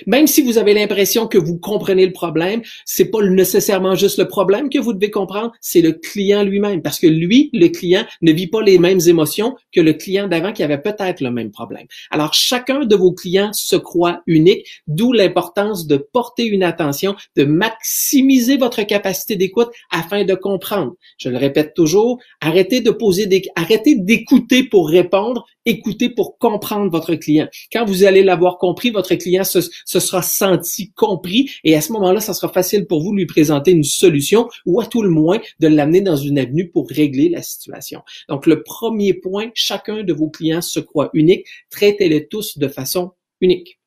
Même 0.07 0.27
si 0.27 0.43
vous 0.43 0.59
avez 0.59 0.75
l'impression 0.75 1.27
que 1.27 1.39
vous 1.39 1.59
comprenez 1.59 2.07
le 2.07 2.13
problème, 2.13 2.63
c'est 2.85 3.11
pas 3.11 3.23
nécessairement 3.23 3.95
juste 3.95 4.19
le 4.19 4.29
problème 4.29 4.71
que 4.71 4.79
vous 4.79 4.93
devez 4.93 5.11
comprendre, 5.11 5.53
c'est 5.61 5.81
le 5.81 5.93
client 5.93 6.43
lui-même. 6.43 6.83
Parce 6.83 6.99
que 6.99 7.07
lui, 7.07 7.51
le 7.53 7.69
client, 7.69 8.05
ne 8.23 8.33
vit 8.33 8.47
pas 8.47 8.63
les 8.63 8.79
mêmes 8.79 9.01
émotions 9.07 9.57
que 9.73 9.81
le 9.81 9.93
client 9.93 10.29
d'avant 10.29 10.53
qui 10.53 10.63
avait 10.63 10.79
peut-être 10.81 11.21
le 11.21 11.31
même 11.31 11.51
problème. 11.51 11.87
Alors, 12.11 12.35
chacun 12.35 12.85
de 12.85 12.97
vos 12.97 13.13
clients 13.13 13.53
se 13.53 13.77
croit 13.77 14.23
unique, 14.27 14.67
d'où 14.87 15.13
l'importance 15.13 15.87
de 15.87 15.97
porter 15.97 16.47
une 16.47 16.63
attention, 16.63 17.15
de 17.37 17.45
maximiser 17.45 18.57
votre 18.57 18.83
capacité 18.83 19.37
d'écoute 19.37 19.69
afin 19.91 20.25
de 20.25 20.35
comprendre. 20.35 20.95
Je 21.19 21.29
le 21.29 21.37
répète 21.37 21.75
toujours, 21.75 22.19
arrêtez 22.41 22.81
de 22.81 22.91
poser 22.91 23.27
des, 23.27 23.43
arrêtez 23.57 23.95
d'écouter 23.97 24.65
pour 24.65 24.89
répondre, 24.89 25.47
écoutez 25.65 26.09
pour 26.11 26.39
comprendre 26.39 26.91
votre 26.91 27.15
client. 27.15 27.49
Quand 27.73 27.85
vous 27.85 28.05
allez 28.05 28.23
l'avoir 28.23 28.59
compris, 28.59 28.91
votre 28.91 29.15
client 29.15 29.45
se 29.45 29.61
se 29.85 30.01
sera 30.01 30.23
senti 30.23 30.93
compris 30.93 31.51
et 31.65 31.75
à 31.75 31.81
ce 31.81 31.93
moment-là, 31.93 32.21
ça 32.21 32.35
sera 32.35 32.53
facile 32.53 32.87
pour 32.87 33.03
vous 33.03 33.13
de 33.13 33.17
lui 33.17 33.27
présenter 33.27 33.71
une 33.71 33.85
solution 33.85 34.49
ou 34.67 34.81
à 34.81 34.87
tout 34.87 35.03
le 35.03 35.11
moins 35.11 35.41
de 35.61 35.69
l'amener 35.69 36.01
dans 36.01 36.17
une 36.17 36.39
avenue 36.39 36.69
pour 36.71 36.89
régler 36.89 37.29
la 37.29 37.43
situation. 37.43 38.03
Donc, 38.29 38.47
le 38.47 38.63
premier 38.63 39.15
point, 39.15 39.51
chacun 39.55 40.03
de 40.03 40.13
vos 40.13 40.29
clients 40.29 40.63
se 40.63 40.81
croit 40.81 41.11
unique. 41.13 41.47
Traitez-les 41.71 42.29
tous 42.29 42.59
de 42.59 42.69
façon 42.69 43.13
unique. 43.41 43.81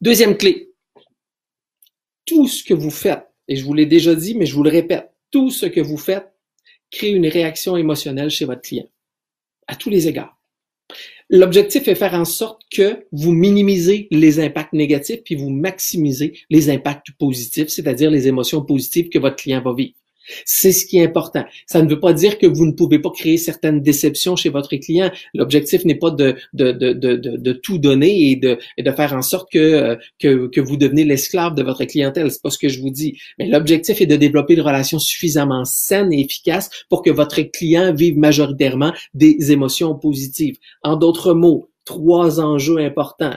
Deuxième 0.00 0.36
clé. 0.36 0.72
Tout 2.24 2.46
ce 2.46 2.64
que 2.64 2.74
vous 2.74 2.90
faites, 2.90 3.26
et 3.48 3.56
je 3.56 3.64
vous 3.64 3.74
l'ai 3.74 3.86
déjà 3.86 4.14
dit, 4.14 4.34
mais 4.34 4.46
je 4.46 4.54
vous 4.54 4.62
le 4.62 4.70
répète, 4.70 5.10
tout 5.30 5.50
ce 5.50 5.66
que 5.66 5.80
vous 5.80 5.98
faites 5.98 6.32
crée 6.90 7.10
une 7.10 7.26
réaction 7.26 7.76
émotionnelle 7.76 8.30
chez 8.30 8.44
votre 8.44 8.62
client, 8.62 8.88
à 9.66 9.76
tous 9.76 9.90
les 9.90 10.08
égards. 10.08 10.39
L'objectif 11.32 11.86
est 11.86 11.94
faire 11.94 12.14
en 12.14 12.24
sorte 12.24 12.62
que 12.72 13.06
vous 13.12 13.30
minimisez 13.30 14.08
les 14.10 14.40
impacts 14.40 14.72
négatifs 14.72 15.22
puis 15.24 15.36
vous 15.36 15.48
maximisez 15.48 16.32
les 16.50 16.70
impacts 16.70 17.12
positifs, 17.20 17.68
c'est-à-dire 17.68 18.10
les 18.10 18.26
émotions 18.26 18.64
positives 18.64 19.08
que 19.10 19.18
votre 19.20 19.36
client 19.36 19.62
va 19.62 19.72
vivre. 19.72 19.94
C'est 20.44 20.72
ce 20.72 20.86
qui 20.86 20.98
est 20.98 21.04
important. 21.04 21.44
Ça 21.66 21.82
ne 21.82 21.88
veut 21.88 22.00
pas 22.00 22.12
dire 22.12 22.38
que 22.38 22.46
vous 22.46 22.66
ne 22.66 22.72
pouvez 22.72 22.98
pas 22.98 23.10
créer 23.10 23.36
certaines 23.36 23.80
déceptions 23.80 24.36
chez 24.36 24.48
votre 24.48 24.74
client. 24.76 25.10
L'objectif 25.34 25.84
n'est 25.84 25.96
pas 25.96 26.10
de, 26.10 26.36
de, 26.52 26.72
de, 26.72 26.92
de, 26.92 27.52
tout 27.52 27.78
donner 27.78 28.30
et 28.30 28.36
de, 28.36 28.58
et 28.76 28.82
de 28.82 28.90
faire 28.92 29.12
en 29.12 29.22
sorte 29.22 29.50
que, 29.50 29.58
euh, 29.58 29.96
que, 30.18 30.46
que 30.48 30.60
vous 30.60 30.76
devenez 30.76 31.04
l'esclave 31.04 31.54
de 31.54 31.62
votre 31.62 31.84
clientèle. 31.84 32.30
C'est 32.30 32.42
pas 32.42 32.50
ce 32.50 32.58
que 32.58 32.68
je 32.68 32.80
vous 32.80 32.90
dis. 32.90 33.18
Mais 33.38 33.48
l'objectif 33.48 34.00
est 34.00 34.06
de 34.06 34.16
développer 34.16 34.54
une 34.54 34.60
relation 34.60 34.98
suffisamment 34.98 35.64
saine 35.64 36.12
et 36.12 36.20
efficace 36.20 36.70
pour 36.88 37.02
que 37.02 37.10
votre 37.10 37.40
client 37.40 37.92
vive 37.92 38.18
majoritairement 38.18 38.92
des 39.14 39.52
émotions 39.52 39.94
positives. 39.94 40.56
En 40.82 40.96
d'autres 40.96 41.34
mots, 41.34 41.70
trois 41.84 42.40
enjeux 42.40 42.78
importants 42.78 43.36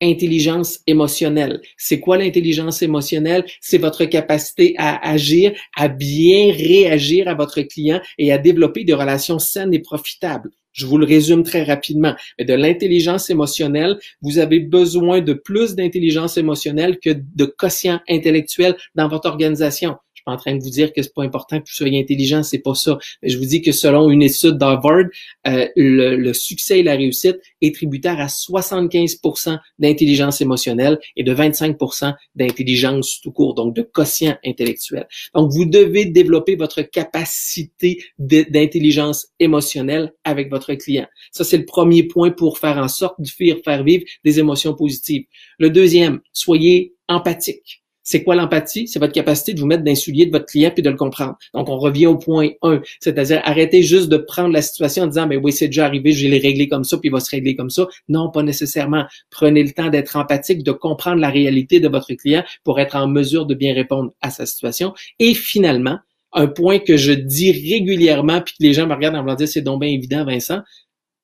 intelligence 0.00 0.80
émotionnelle. 0.86 1.60
C'est 1.76 2.00
quoi 2.00 2.18
l'intelligence 2.18 2.82
émotionnelle? 2.82 3.44
C'est 3.60 3.78
votre 3.78 4.04
capacité 4.04 4.74
à 4.78 5.08
agir, 5.08 5.52
à 5.76 5.88
bien 5.88 6.52
réagir 6.52 7.28
à 7.28 7.34
votre 7.34 7.60
client 7.62 8.00
et 8.18 8.32
à 8.32 8.38
développer 8.38 8.84
des 8.84 8.94
relations 8.94 9.38
saines 9.38 9.74
et 9.74 9.80
profitables. 9.80 10.50
Je 10.72 10.86
vous 10.86 10.98
le 10.98 11.06
résume 11.06 11.42
très 11.42 11.64
rapidement. 11.64 12.14
De 12.38 12.54
l'intelligence 12.54 13.28
émotionnelle, 13.28 13.98
vous 14.22 14.38
avez 14.38 14.60
besoin 14.60 15.20
de 15.20 15.32
plus 15.32 15.74
d'intelligence 15.74 16.36
émotionnelle 16.36 16.98
que 17.00 17.10
de 17.10 17.44
quotient 17.44 18.00
intellectuel 18.08 18.76
dans 18.94 19.08
votre 19.08 19.28
organisation. 19.28 19.96
Je 20.20 20.24
suis 20.24 20.24
pas 20.26 20.32
en 20.32 20.36
train 20.36 20.54
de 20.54 20.62
vous 20.62 20.70
dire 20.70 20.92
que 20.92 21.02
c'est 21.02 21.14
pas 21.14 21.22
important 21.22 21.58
que 21.58 21.64
vous 21.64 21.74
soyez 21.74 21.98
intelligent, 21.98 22.42
c'est 22.42 22.58
pas 22.58 22.74
ça. 22.74 22.98
Mais 23.22 23.30
je 23.30 23.38
vous 23.38 23.46
dis 23.46 23.62
que 23.62 23.72
selon 23.72 24.10
une 24.10 24.22
étude 24.22 24.58
d'Harvard, 24.58 25.04
euh, 25.46 25.66
le, 25.76 26.32
succès 26.34 26.80
et 26.80 26.82
la 26.82 26.94
réussite 26.94 27.38
est 27.60 27.74
tributaire 27.74 28.20
à 28.20 28.26
75% 28.26 29.58
d'intelligence 29.78 30.40
émotionnelle 30.40 30.98
et 31.16 31.22
de 31.22 31.34
25% 31.34 32.14
d'intelligence 32.34 33.20
tout 33.22 33.32
court, 33.32 33.54
donc 33.54 33.74
de 33.74 33.82
quotient 33.82 34.36
intellectuel. 34.44 35.06
Donc, 35.34 35.50
vous 35.52 35.64
devez 35.64 36.04
développer 36.04 36.56
votre 36.56 36.82
capacité 36.82 38.02
d'intelligence 38.18 39.28
émotionnelle 39.38 40.12
avec 40.24 40.50
votre 40.50 40.74
client. 40.74 41.06
Ça, 41.32 41.44
c'est 41.44 41.58
le 41.58 41.64
premier 41.64 42.02
point 42.02 42.30
pour 42.30 42.58
faire 42.58 42.76
en 42.76 42.88
sorte 42.88 43.20
de 43.20 43.28
faire 43.64 43.82
vivre 43.82 44.04
des 44.24 44.38
émotions 44.38 44.74
positives. 44.74 45.24
Le 45.58 45.70
deuxième, 45.70 46.20
soyez 46.32 46.94
empathique. 47.08 47.82
C'est 48.10 48.24
quoi 48.24 48.34
l'empathie? 48.34 48.88
C'est 48.88 48.98
votre 48.98 49.12
capacité 49.12 49.54
de 49.54 49.60
vous 49.60 49.66
mettre 49.66 49.84
dans 49.84 49.92
de 49.92 50.30
votre 50.32 50.46
client 50.46 50.72
puis 50.74 50.82
de 50.82 50.90
le 50.90 50.96
comprendre. 50.96 51.36
Donc, 51.54 51.68
on 51.68 51.78
revient 51.78 52.08
au 52.08 52.18
point 52.18 52.48
1, 52.62 52.80
c'est-à-dire 52.98 53.40
arrêtez 53.44 53.84
juste 53.84 54.08
de 54.08 54.16
prendre 54.16 54.52
la 54.52 54.62
situation 54.62 55.04
en 55.04 55.06
disant, 55.06 55.28
mais 55.28 55.36
oui, 55.36 55.52
c'est 55.52 55.68
déjà 55.68 55.86
arrivé, 55.86 56.10
je 56.10 56.24
vais 56.24 56.30
les 56.30 56.40
régler 56.40 56.66
comme 56.66 56.82
ça, 56.82 56.98
puis 56.98 57.08
il 57.08 57.12
va 57.12 57.20
se 57.20 57.30
régler 57.30 57.54
comme 57.54 57.70
ça. 57.70 57.86
Non, 58.08 58.28
pas 58.28 58.42
nécessairement. 58.42 59.04
Prenez 59.30 59.62
le 59.62 59.70
temps 59.70 59.90
d'être 59.90 60.16
empathique, 60.16 60.64
de 60.64 60.72
comprendre 60.72 61.20
la 61.20 61.30
réalité 61.30 61.78
de 61.78 61.86
votre 61.86 62.12
client 62.14 62.42
pour 62.64 62.80
être 62.80 62.96
en 62.96 63.06
mesure 63.06 63.46
de 63.46 63.54
bien 63.54 63.74
répondre 63.74 64.10
à 64.20 64.30
sa 64.30 64.44
situation. 64.44 64.92
Et 65.20 65.32
finalement, 65.32 65.98
un 66.32 66.48
point 66.48 66.80
que 66.80 66.96
je 66.96 67.12
dis 67.12 67.52
régulièrement, 67.52 68.40
puis 68.40 68.54
que 68.58 68.64
les 68.64 68.72
gens 68.72 68.88
me 68.88 68.94
regardent 68.94 69.14
en 69.14 69.22
me 69.22 69.36
disant, 69.36 69.52
c'est 69.52 69.62
donc 69.62 69.82
bien 69.82 69.90
évident, 69.90 70.24
Vincent, 70.24 70.62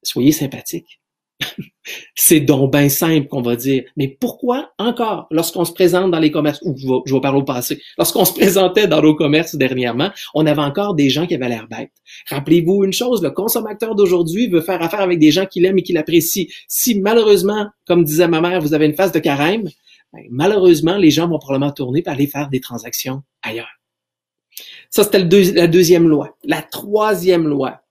soyez 0.04 0.30
sympathique. 0.30 1.00
C'est 2.14 2.40
donc 2.40 2.72
bien 2.72 2.88
simple 2.88 3.28
qu'on 3.28 3.42
va 3.42 3.56
dire. 3.56 3.84
Mais 3.96 4.08
pourquoi 4.08 4.72
encore, 4.78 5.26
lorsqu'on 5.30 5.64
se 5.64 5.72
présente 5.72 6.10
dans 6.10 6.18
les 6.18 6.30
commerces, 6.30 6.60
ou 6.62 6.76
je 6.76 6.86
vais, 6.86 7.00
je 7.06 7.14
vais 7.14 7.20
parler 7.20 7.38
au 7.40 7.44
passé, 7.44 7.80
lorsqu'on 7.98 8.24
se 8.24 8.32
présentait 8.32 8.86
dans 8.86 9.02
nos 9.02 9.14
commerces 9.14 9.54
dernièrement, 9.54 10.10
on 10.34 10.46
avait 10.46 10.62
encore 10.62 10.94
des 10.94 11.10
gens 11.10 11.26
qui 11.26 11.34
avaient 11.34 11.48
l'air 11.48 11.68
bêtes. 11.68 11.92
Rappelez-vous 12.28 12.84
une 12.84 12.92
chose, 12.92 13.22
le 13.22 13.30
consommateur 13.30 13.94
d'aujourd'hui 13.94 14.48
veut 14.48 14.60
faire 14.60 14.82
affaire 14.82 15.00
avec 15.00 15.18
des 15.18 15.30
gens 15.30 15.46
qu'il 15.46 15.64
aime 15.64 15.78
et 15.78 15.82
qu'il 15.82 15.98
apprécie. 15.98 16.52
Si 16.68 16.98
malheureusement, 16.98 17.68
comme 17.86 18.04
disait 18.04 18.28
ma 18.28 18.40
mère, 18.40 18.60
vous 18.60 18.74
avez 18.74 18.86
une 18.86 18.94
phase 18.94 19.12
de 19.12 19.18
carême, 19.18 19.68
ben, 20.12 20.24
malheureusement, 20.30 20.96
les 20.96 21.10
gens 21.10 21.28
vont 21.28 21.38
probablement 21.38 21.72
tourner 21.72 22.02
pour 22.02 22.12
aller 22.12 22.26
faire 22.26 22.48
des 22.48 22.60
transactions 22.60 23.22
ailleurs. 23.42 23.68
Ça, 24.88 25.04
c'était 25.04 25.18
la 25.52 25.66
deuxième 25.66 26.08
loi. 26.08 26.36
La 26.44 26.62
troisième 26.62 27.46
loi, 27.46 27.82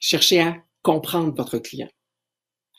cherchez 0.00 0.40
à 0.40 0.56
comprendre 0.82 1.32
votre 1.36 1.58
client. 1.58 1.88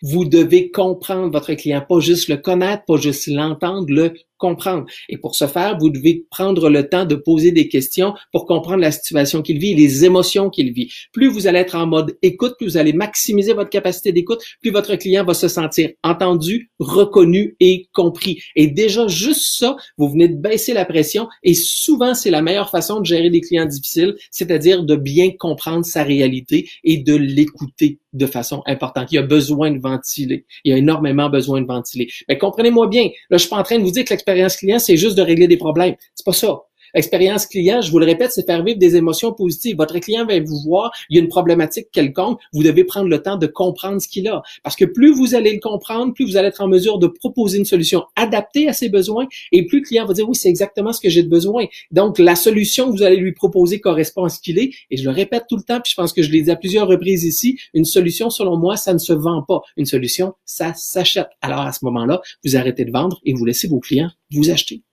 Vous 0.03 0.25
devez 0.25 0.69
comprendre 0.69 1.31
votre 1.31 1.53
client, 1.53 1.81
pas 1.81 1.99
juste 1.99 2.29
le 2.29 2.37
connaître, 2.37 2.85
pas 2.85 2.97
juste 2.97 3.27
l'entendre, 3.27 3.87
le 3.89 4.13
comprendre. 4.37 4.85
Et 5.09 5.17
pour 5.17 5.35
ce 5.35 5.47
faire, 5.47 5.77
vous 5.77 5.89
devez 5.89 6.25
prendre 6.29 6.69
le 6.69 6.87
temps 6.87 7.05
de 7.05 7.15
poser 7.15 7.51
des 7.51 7.67
questions 7.67 8.13
pour 8.31 8.45
comprendre 8.45 8.81
la 8.81 8.91
situation 8.91 9.41
qu'il 9.41 9.59
vit 9.59 9.75
les 9.75 10.05
émotions 10.05 10.49
qu'il 10.49 10.73
vit. 10.73 10.91
Plus 11.11 11.27
vous 11.27 11.47
allez 11.47 11.59
être 11.59 11.75
en 11.75 11.87
mode 11.87 12.17
écoute, 12.21 12.53
plus 12.57 12.67
vous 12.67 12.77
allez 12.77 12.93
maximiser 12.93 13.53
votre 13.53 13.69
capacité 13.69 14.11
d'écoute, 14.11 14.41
plus 14.61 14.71
votre 14.71 14.95
client 14.95 15.23
va 15.23 15.33
se 15.33 15.47
sentir 15.47 15.89
entendu, 16.03 16.71
reconnu 16.79 17.55
et 17.59 17.87
compris. 17.93 18.41
Et 18.55 18.67
déjà, 18.67 19.07
juste 19.07 19.59
ça, 19.59 19.75
vous 19.97 20.09
venez 20.09 20.27
de 20.27 20.35
baisser 20.35 20.73
la 20.73 20.85
pression 20.85 21.27
et 21.43 21.53
souvent, 21.53 22.13
c'est 22.13 22.31
la 22.31 22.41
meilleure 22.41 22.69
façon 22.69 22.99
de 22.99 23.05
gérer 23.05 23.29
des 23.29 23.41
clients 23.41 23.65
difficiles, 23.65 24.15
c'est-à-dire 24.31 24.83
de 24.83 24.95
bien 24.95 25.31
comprendre 25.37 25.85
sa 25.85 26.03
réalité 26.03 26.69
et 26.83 26.97
de 26.97 27.15
l'écouter 27.15 27.99
de 28.13 28.25
façon 28.25 28.63
importante. 28.65 29.11
Il 29.11 29.15
y 29.15 29.19
a 29.19 29.23
besoin 29.23 29.71
de 29.71 29.79
ventiler. 29.79 30.45
Il 30.63 30.71
y 30.71 30.73
a 30.73 30.77
énormément 30.77 31.29
besoin 31.29 31.61
de 31.61 31.67
ventiler. 31.67 32.09
Mais 32.27 32.37
comprenez-moi 32.37 32.87
bien, 32.87 33.09
là, 33.29 33.37
je 33.37 33.37
suis 33.37 33.49
pas 33.49 33.57
en 33.57 33.63
train 33.63 33.77
de 33.77 33.83
vous 33.83 33.91
dire 33.91 34.03
que 34.03 34.13
l'expérience 34.27 34.57
client, 34.57 34.79
c'est 34.79 34.97
juste 34.97 35.17
de 35.17 35.21
régler 35.21 35.47
des 35.47 35.57
problèmes. 35.57 35.95
C'est 36.15 36.25
pas 36.25 36.33
ça. 36.33 36.66
Expérience 36.93 37.45
client, 37.45 37.81
je 37.81 37.91
vous 37.91 37.99
le 37.99 38.05
répète, 38.05 38.31
c'est 38.31 38.45
faire 38.45 38.63
vivre 38.63 38.79
des 38.79 38.95
émotions 38.95 39.33
positives. 39.33 39.77
Votre 39.77 39.99
client 39.99 40.25
va 40.25 40.39
vous 40.39 40.61
voir, 40.63 40.91
il 41.09 41.17
y 41.17 41.19
a 41.19 41.23
une 41.23 41.29
problématique 41.29 41.87
quelconque, 41.91 42.39
vous 42.53 42.63
devez 42.63 42.83
prendre 42.83 43.09
le 43.09 43.21
temps 43.21 43.37
de 43.37 43.47
comprendre 43.47 44.01
ce 44.01 44.07
qu'il 44.07 44.27
a. 44.27 44.41
Parce 44.63 44.75
que 44.75 44.85
plus 44.85 45.13
vous 45.13 45.35
allez 45.35 45.53
le 45.53 45.59
comprendre, 45.59 46.13
plus 46.13 46.25
vous 46.25 46.37
allez 46.37 46.47
être 46.47 46.61
en 46.61 46.67
mesure 46.67 46.99
de 46.99 47.07
proposer 47.07 47.57
une 47.57 47.65
solution 47.65 48.03
adaptée 48.15 48.67
à 48.67 48.73
ses 48.73 48.89
besoins 48.89 49.27
et 49.51 49.65
plus 49.65 49.79
le 49.79 49.85
client 49.85 50.05
va 50.05 50.13
dire 50.13 50.27
oui, 50.27 50.35
c'est 50.35 50.49
exactement 50.49 50.93
ce 50.93 51.01
que 51.01 51.09
j'ai 51.09 51.23
de 51.23 51.29
besoin. 51.29 51.65
Donc, 51.91 52.19
la 52.19 52.35
solution 52.35 52.91
que 52.91 52.97
vous 52.97 53.03
allez 53.03 53.17
lui 53.17 53.33
proposer 53.33 53.79
correspond 53.79 54.23
à 54.23 54.29
ce 54.29 54.39
qu'il 54.39 54.59
est. 54.59 54.71
Et 54.89 54.97
je 54.97 55.03
le 55.03 55.11
répète 55.11 55.45
tout 55.49 55.57
le 55.57 55.63
temps, 55.63 55.79
puis 55.81 55.91
je 55.91 55.95
pense 55.95 56.13
que 56.13 56.21
je 56.21 56.31
l'ai 56.31 56.41
dit 56.41 56.51
à 56.51 56.55
plusieurs 56.55 56.87
reprises 56.87 57.23
ici, 57.23 57.59
une 57.73 57.85
solution, 57.85 58.29
selon 58.29 58.57
moi, 58.57 58.77
ça 58.77 58.93
ne 58.93 58.99
se 58.99 59.13
vend 59.13 59.43
pas. 59.43 59.61
Une 59.75 59.85
solution, 59.85 60.33
ça 60.45 60.73
s'achète. 60.75 61.29
Alors, 61.41 61.61
à 61.61 61.71
ce 61.71 61.83
moment-là, 61.85 62.21
vous 62.43 62.55
arrêtez 62.55 62.85
de 62.85 62.91
vendre 62.91 63.19
et 63.25 63.33
vous 63.33 63.45
laissez 63.45 63.67
vos 63.67 63.79
clients 63.79 64.11
vous 64.31 64.49
acheter. 64.49 64.83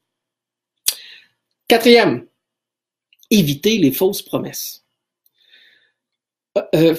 Quatrième, 1.67 2.27
éviter 3.31 3.79
les 3.79 3.93
fausses 3.93 4.23
promesses. 4.23 4.85
Euh, 6.59 6.63
euh, 6.75 6.95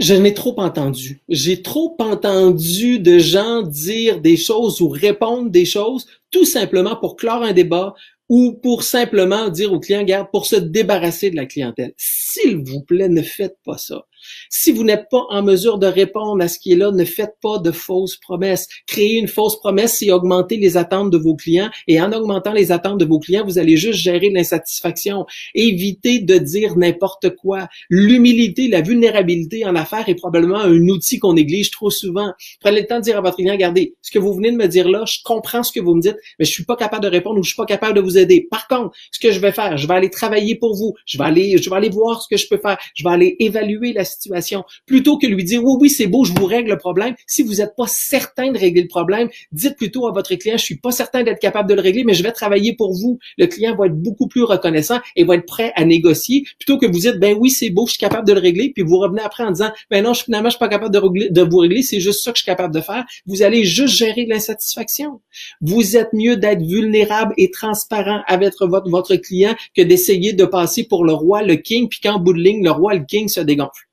je 0.00 0.14
n'ai 0.14 0.32
trop 0.32 0.58
entendu. 0.60 1.20
J'ai 1.28 1.62
trop 1.62 1.96
entendu 1.98 3.00
de 3.00 3.18
gens 3.18 3.62
dire 3.62 4.20
des 4.20 4.36
choses 4.36 4.80
ou 4.80 4.88
répondre 4.88 5.50
des 5.50 5.64
choses 5.64 6.06
tout 6.30 6.44
simplement 6.44 6.96
pour 6.96 7.16
clore 7.16 7.42
un 7.42 7.52
débat 7.52 7.94
ou 8.28 8.52
pour 8.52 8.82
simplement 8.82 9.48
dire 9.48 9.72
au 9.72 9.80
client, 9.80 10.04
garde, 10.04 10.30
pour 10.30 10.46
se 10.46 10.56
débarrasser 10.56 11.30
de 11.30 11.36
la 11.36 11.46
clientèle. 11.46 11.94
S'il 11.96 12.56
vous 12.58 12.82
plaît, 12.82 13.08
ne 13.08 13.22
faites 13.22 13.58
pas 13.64 13.78
ça. 13.78 14.06
Si 14.50 14.72
vous 14.72 14.84
n'êtes 14.84 15.08
pas 15.10 15.24
en 15.30 15.42
mesure 15.42 15.78
de 15.78 15.86
répondre 15.86 16.42
à 16.42 16.48
ce 16.48 16.58
qui 16.58 16.72
est 16.72 16.76
là, 16.76 16.90
ne 16.90 17.04
faites 17.04 17.34
pas 17.40 17.58
de 17.58 17.70
fausses 17.70 18.16
promesses. 18.16 18.68
Créer 18.86 19.18
une 19.18 19.28
fausse 19.28 19.58
promesse, 19.58 19.96
c'est 19.98 20.10
augmenter 20.10 20.56
les 20.56 20.76
attentes 20.76 21.10
de 21.10 21.18
vos 21.18 21.36
clients. 21.36 21.70
Et 21.86 22.00
en 22.00 22.12
augmentant 22.12 22.52
les 22.52 22.72
attentes 22.72 22.98
de 22.98 23.04
vos 23.04 23.18
clients, 23.18 23.44
vous 23.44 23.58
allez 23.58 23.76
juste 23.76 24.00
gérer 24.00 24.30
l'insatisfaction. 24.30 25.26
Évitez 25.54 26.20
de 26.20 26.38
dire 26.38 26.76
n'importe 26.76 27.30
quoi. 27.36 27.68
L'humilité, 27.90 28.68
la 28.68 28.80
vulnérabilité 28.80 29.64
en 29.64 29.76
affaires 29.76 30.08
est 30.08 30.14
probablement 30.14 30.58
un 30.58 30.88
outil 30.88 31.18
qu'on 31.18 31.34
néglige 31.34 31.70
trop 31.70 31.90
souvent. 31.90 32.32
Prenez 32.60 32.80
le 32.80 32.86
temps 32.86 32.98
de 32.98 33.04
dire 33.04 33.18
à 33.18 33.20
votre 33.20 33.36
client, 33.36 33.52
regardez, 33.52 33.94
ce 34.02 34.10
que 34.10 34.18
vous 34.18 34.34
venez 34.34 34.50
de 34.50 34.56
me 34.56 34.66
dire 34.66 34.88
là, 34.88 35.04
je 35.06 35.18
comprends 35.24 35.62
ce 35.62 35.72
que 35.72 35.80
vous 35.80 35.94
me 35.94 36.00
dites, 36.00 36.16
mais 36.38 36.44
je 36.44 36.50
suis 36.50 36.64
pas 36.64 36.76
capable 36.76 37.02
de 37.02 37.08
répondre 37.08 37.38
ou 37.38 37.42
je 37.42 37.48
suis 37.50 37.56
pas 37.56 37.66
capable 37.66 37.94
de 37.94 38.00
vous 38.00 38.18
aider. 38.18 38.46
Par 38.50 38.68
contre, 38.68 38.96
ce 39.10 39.18
que 39.18 39.32
je 39.32 39.40
vais 39.40 39.52
faire, 39.52 39.76
je 39.76 39.86
vais 39.86 39.94
aller 39.94 40.10
travailler 40.10 40.54
pour 40.54 40.74
vous. 40.74 40.94
Je 41.06 41.18
vais 41.18 41.24
aller, 41.24 41.58
je 41.58 41.70
vais 41.70 41.76
aller 41.76 41.90
voir 41.90 42.22
ce 42.22 42.28
que 42.28 42.36
je 42.36 42.48
peux 42.48 42.58
faire. 42.58 42.78
Je 42.94 43.04
vais 43.04 43.10
aller 43.10 43.36
évaluer 43.38 43.92
la 43.92 44.04
situation. 44.08 44.64
Plutôt 44.86 45.18
que 45.18 45.26
lui 45.26 45.44
dire, 45.44 45.62
oui, 45.64 45.76
oui, 45.80 45.90
c'est 45.90 46.06
beau, 46.06 46.24
je 46.24 46.32
vous 46.32 46.46
règle 46.46 46.70
le 46.70 46.78
problème. 46.78 47.14
Si 47.26 47.42
vous 47.42 47.54
n'êtes 47.56 47.74
pas 47.76 47.86
certain 47.86 48.50
de 48.52 48.58
régler 48.58 48.82
le 48.82 48.88
problème, 48.88 49.28
dites 49.52 49.76
plutôt 49.76 50.06
à 50.08 50.12
votre 50.12 50.34
client, 50.34 50.56
je 50.56 50.64
suis 50.64 50.78
pas 50.78 50.90
certain 50.90 51.22
d'être 51.22 51.40
capable 51.40 51.68
de 51.68 51.74
le 51.74 51.80
régler, 51.80 52.04
mais 52.04 52.14
je 52.14 52.22
vais 52.22 52.32
travailler 52.32 52.74
pour 52.74 52.92
vous. 52.94 53.18
Le 53.36 53.46
client 53.46 53.76
va 53.76 53.86
être 53.86 53.96
beaucoup 53.96 54.28
plus 54.28 54.42
reconnaissant 54.42 55.00
et 55.16 55.24
va 55.24 55.36
être 55.36 55.46
prêt 55.46 55.72
à 55.76 55.84
négocier 55.84 56.44
plutôt 56.58 56.78
que 56.78 56.86
vous 56.86 57.00
dites, 57.00 57.18
ben 57.18 57.36
oui, 57.38 57.50
c'est 57.50 57.70
beau, 57.70 57.86
je 57.86 57.92
suis 57.92 58.00
capable 58.00 58.26
de 58.26 58.32
le 58.32 58.40
régler, 58.40 58.72
puis 58.74 58.82
vous 58.82 58.98
revenez 58.98 59.22
après 59.22 59.44
en 59.44 59.50
disant, 59.50 59.70
ben 59.90 60.04
non, 60.04 60.14
finalement, 60.14 60.48
je 60.48 60.54
suis 60.54 60.58
pas 60.58 60.68
capable 60.68 60.92
de, 60.92 61.42
vous 61.42 61.58
régler, 61.58 61.82
c'est 61.82 62.00
juste 62.00 62.24
ça 62.24 62.32
que 62.32 62.38
je 62.38 62.42
suis 62.42 62.50
capable 62.50 62.74
de 62.74 62.80
faire. 62.80 63.04
Vous 63.26 63.42
allez 63.42 63.64
juste 63.64 63.94
gérer 63.94 64.26
l'insatisfaction. 64.26 65.20
Vous 65.60 65.96
êtes 65.96 66.12
mieux 66.12 66.36
d'être 66.36 66.62
vulnérable 66.62 67.34
et 67.36 67.50
transparent 67.50 68.22
avec 68.26 68.54
votre, 68.60 68.88
votre 68.88 69.16
client 69.16 69.54
que 69.76 69.82
d'essayer 69.82 70.32
de 70.32 70.44
passer 70.44 70.84
pour 70.84 71.04
le 71.04 71.12
roi, 71.12 71.42
le 71.42 71.56
king, 71.56 71.88
puis 71.88 72.00
qu'en 72.00 72.18
bout 72.18 72.32
de 72.32 72.40
ligne, 72.40 72.62
le 72.62 72.70
roi, 72.70 72.94
le 72.94 73.04
king 73.04 73.28
se 73.28 73.40
dégonfle. 73.40 73.88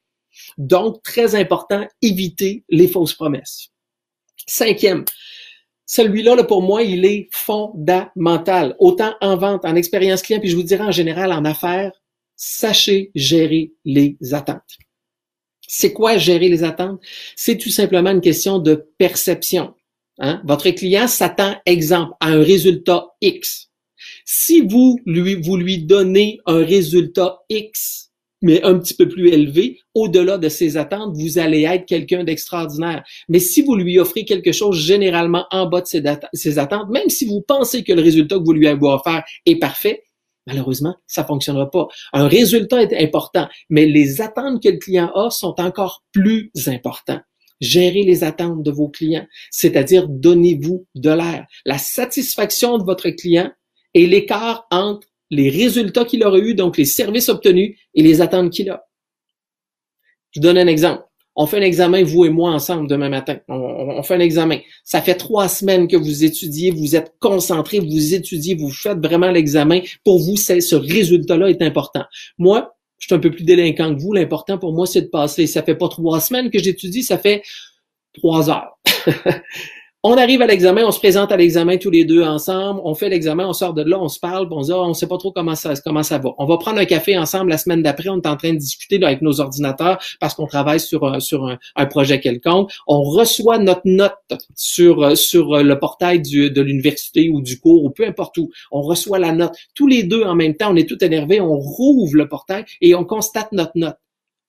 Donc, 0.57 1.03
très 1.03 1.35
important, 1.35 1.87
éviter 2.01 2.63
les 2.69 2.87
fausses 2.87 3.13
promesses. 3.13 3.69
Cinquième, 4.47 5.05
celui-là, 5.85 6.35
là, 6.35 6.43
pour 6.43 6.61
moi, 6.61 6.81
il 6.83 7.05
est 7.05 7.29
fondamental. 7.31 8.75
Autant 8.79 9.13
en 9.21 9.37
vente, 9.37 9.65
en 9.65 9.75
expérience 9.75 10.21
client, 10.21 10.39
puis 10.39 10.49
je 10.49 10.55
vous 10.55 10.63
dirais 10.63 10.83
en 10.83 10.91
général 10.91 11.31
en 11.31 11.45
affaires, 11.45 11.91
sachez 12.35 13.11
gérer 13.15 13.73
les 13.85 14.17
attentes. 14.31 14.77
C'est 15.67 15.93
quoi 15.93 16.17
gérer 16.17 16.49
les 16.49 16.63
attentes? 16.63 16.99
C'est 17.35 17.57
tout 17.57 17.69
simplement 17.69 18.11
une 18.11 18.21
question 18.21 18.59
de 18.59 18.89
perception. 18.97 19.75
Hein? 20.19 20.41
Votre 20.45 20.69
client 20.71 21.07
s'attend, 21.07 21.55
exemple, 21.65 22.13
à 22.19 22.29
un 22.29 22.43
résultat 22.43 23.07
X. 23.21 23.71
Si 24.25 24.61
vous 24.61 24.99
lui, 25.05 25.35
vous 25.35 25.57
lui 25.57 25.83
donnez 25.83 26.39
un 26.45 26.63
résultat 26.63 27.39
X, 27.49 28.11
mais 28.45 28.61
un 28.61 28.77
petit 28.77 28.93
peu 28.93 29.07
plus 29.07 29.29
élevé, 29.29 29.79
au-delà 29.95 30.37
de 30.37 30.49
ses 30.49 30.77
attentes, 30.77 31.17
vous 31.17 31.39
allez 31.39 31.63
être 31.63 31.87
quelqu'un 31.87 32.23
d'extraordinaire. 32.23 33.03
Mais 33.27 33.39
si 33.39 33.63
vous 33.63 33.75
lui 33.75 33.97
offrez 33.97 34.23
quelque 34.23 34.51
chose 34.51 34.79
généralement 34.79 35.47
en 35.49 35.65
bas 35.65 35.81
de 35.81 35.87
ses, 35.87 36.59
attentes, 36.59 36.89
même 36.89 37.09
si 37.09 37.25
vous 37.25 37.41
pensez 37.41 37.83
que 37.83 37.91
le 37.91 38.03
résultat 38.03 38.37
que 38.37 38.43
vous 38.43 38.53
lui 38.53 38.67
avez 38.67 38.85
offert 38.85 39.23
est 39.47 39.55
parfait, 39.55 40.03
malheureusement, 40.45 40.95
ça 41.07 41.25
fonctionnera 41.25 41.71
pas. 41.71 41.87
Un 42.13 42.27
résultat 42.27 42.83
est 42.83 42.95
important, 43.03 43.47
mais 43.71 43.87
les 43.87 44.21
attentes 44.21 44.61
que 44.61 44.69
le 44.69 44.77
client 44.77 45.11
a 45.15 45.31
sont 45.31 45.55
encore 45.59 46.03
plus 46.11 46.51
importantes. 46.67 47.23
Gérez 47.61 48.03
les 48.03 48.23
attentes 48.23 48.61
de 48.61 48.69
vos 48.69 48.89
clients, 48.89 49.25
c'est-à-dire 49.49 50.07
donnez-vous 50.07 50.85
de 50.93 51.09
l'air. 51.09 51.47
La 51.65 51.79
satisfaction 51.79 52.77
de 52.77 52.83
votre 52.83 53.09
client 53.09 53.49
et 53.95 54.05
l'écart 54.05 54.67
entre 54.69 55.07
les 55.29 55.49
résultats 55.49 56.05
qu'il 56.05 56.23
aurait 56.23 56.39
eu, 56.39 56.55
donc 56.55 56.77
les 56.77 56.85
services 56.85 57.29
obtenus 57.29 57.77
et 57.93 58.03
les 58.03 58.21
attentes 58.21 58.51
qu'il 58.51 58.69
a. 58.69 58.85
Je 60.31 60.41
donne 60.41 60.57
un 60.57 60.67
exemple. 60.67 61.03
On 61.37 61.47
fait 61.47 61.57
un 61.57 61.63
examen, 61.63 62.03
vous 62.03 62.25
et 62.25 62.29
moi, 62.29 62.51
ensemble, 62.51 62.87
demain 62.87 63.09
matin. 63.09 63.37
On, 63.49 64.01
fait 64.03 64.15
un 64.15 64.19
examen. 64.21 64.59
Ça 64.85 65.01
fait 65.01 65.15
trois 65.15 65.49
semaines 65.49 65.87
que 65.87 65.97
vous 65.97 66.23
étudiez, 66.23 66.71
vous 66.71 66.95
êtes 66.95 67.13
concentré, 67.19 67.79
vous 67.79 68.13
étudiez, 68.13 68.55
vous 68.55 68.69
faites 68.69 68.99
vraiment 68.99 69.31
l'examen. 69.31 69.81
Pour 70.05 70.19
vous, 70.19 70.37
ce 70.37 70.75
résultat-là 70.75 71.49
est 71.49 71.61
important. 71.61 72.03
Moi, 72.37 72.73
je 72.99 73.07
suis 73.07 73.15
un 73.15 73.19
peu 73.19 73.31
plus 73.31 73.43
délinquant 73.43 73.93
que 73.93 73.99
vous. 73.99 74.13
L'important 74.13 74.57
pour 74.57 74.71
moi, 74.71 74.85
c'est 74.87 75.01
de 75.01 75.07
passer. 75.07 75.45
Ça 75.45 75.61
fait 75.61 75.75
pas 75.75 75.89
trois 75.89 76.21
semaines 76.21 76.49
que 76.49 76.59
j'étudie, 76.59 77.03
ça 77.03 77.17
fait 77.17 77.43
trois 78.13 78.49
heures. 78.49 78.79
On 80.07 80.17
arrive 80.17 80.43
à 80.43 80.45
l'examen, 80.45 80.83
on 80.85 80.91
se 80.91 80.99
présente 80.99 81.31
à 81.31 81.35
l'examen 81.35 81.77
tous 81.77 81.89
les 81.89 82.05
deux 82.05 82.21
ensemble, 82.21 82.79
on 82.83 82.93
fait 82.93 83.09
l'examen, 83.09 83.47
on 83.47 83.53
sort 83.53 83.73
de 83.73 83.81
là, 83.81 83.99
on 83.99 84.07
se 84.07 84.19
parle, 84.19 84.47
on 84.51 84.61
se 84.61 84.67
dit, 84.67 84.71
ah, 84.71 84.83
on 84.83 84.93
sait 84.93 85.07
pas 85.07 85.17
trop 85.17 85.31
comment 85.31 85.55
ça, 85.55 85.73
comment 85.83 86.03
ça 86.03 86.19
va. 86.19 86.29
On 86.37 86.45
va 86.45 86.59
prendre 86.59 86.77
un 86.77 86.85
café 86.85 87.17
ensemble 87.17 87.49
la 87.49 87.57
semaine 87.57 87.81
d'après, 87.81 88.09
on 88.09 88.21
est 88.21 88.27
en 88.27 88.35
train 88.35 88.53
de 88.53 88.59
discuter 88.59 89.03
avec 89.03 89.23
nos 89.23 89.41
ordinateurs 89.41 89.97
parce 90.19 90.35
qu'on 90.35 90.45
travaille 90.45 90.79
sur, 90.79 91.07
un, 91.07 91.19
sur 91.19 91.47
un, 91.75 91.85
projet 91.87 92.19
quelconque. 92.19 92.69
On 92.87 93.01
reçoit 93.01 93.57
notre 93.57 93.81
note 93.85 94.13
sur, 94.55 95.17
sur 95.17 95.63
le 95.63 95.79
portail 95.79 96.21
de 96.21 96.61
l'université 96.61 97.29
ou 97.29 97.41
du 97.41 97.59
cours 97.59 97.83
ou 97.83 97.89
peu 97.89 98.05
importe 98.05 98.37
où. 98.37 98.51
On 98.71 98.81
reçoit 98.81 99.17
la 99.17 99.31
note. 99.31 99.55
Tous 99.73 99.87
les 99.87 100.03
deux 100.03 100.21
en 100.21 100.35
même 100.35 100.53
temps, 100.53 100.71
on 100.71 100.75
est 100.75 100.87
tout 100.87 101.03
énervé, 101.03 101.41
on 101.41 101.57
rouvre 101.57 102.15
le 102.15 102.27
portail 102.27 102.65
et 102.79 102.93
on 102.93 103.05
constate 103.05 103.51
notre 103.53 103.73
note 103.73 103.97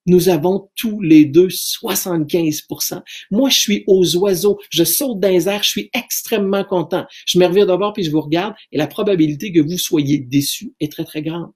nous 0.07 0.29
avons 0.29 0.69
tous 0.75 1.01
les 1.01 1.25
deux 1.25 1.47
75% 1.47 3.01
Moi, 3.29 3.49
je 3.49 3.59
suis 3.59 3.83
aux 3.87 4.15
oiseaux, 4.17 4.57
je 4.69 4.83
saute 4.83 5.19
dans 5.19 5.29
les 5.29 5.47
airs, 5.47 5.63
je 5.63 5.69
suis 5.69 5.89
extrêmement 5.93 6.63
content. 6.63 7.05
Je 7.27 7.37
me 7.37 7.45
reviens 7.45 7.65
d'abord 7.65 7.93
puis 7.93 8.03
je 8.03 8.11
vous 8.11 8.21
regarde 8.21 8.55
et 8.71 8.77
la 8.77 8.87
probabilité 8.87 9.51
que 9.51 9.59
vous 9.59 9.77
soyez 9.77 10.17
déçu 10.17 10.73
est 10.79 10.91
très, 10.91 11.03
très 11.03 11.21
grande. 11.21 11.51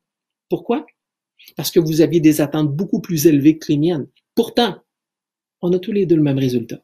Pourquoi? 0.49 0.85
Parce 1.55 1.71
que 1.71 1.79
vous 1.79 2.01
aviez 2.01 2.19
des 2.19 2.41
attentes 2.41 2.75
beaucoup 2.75 3.01
plus 3.01 3.25
élevées 3.25 3.57
que 3.57 3.71
les 3.71 3.77
miennes. 3.77 4.07
Pourtant, 4.35 4.75
on 5.61 5.71
a 5.73 5.79
tous 5.79 5.91
les 5.91 6.05
deux 6.05 6.15
le 6.15 6.23
même 6.23 6.37
résultat. 6.37 6.83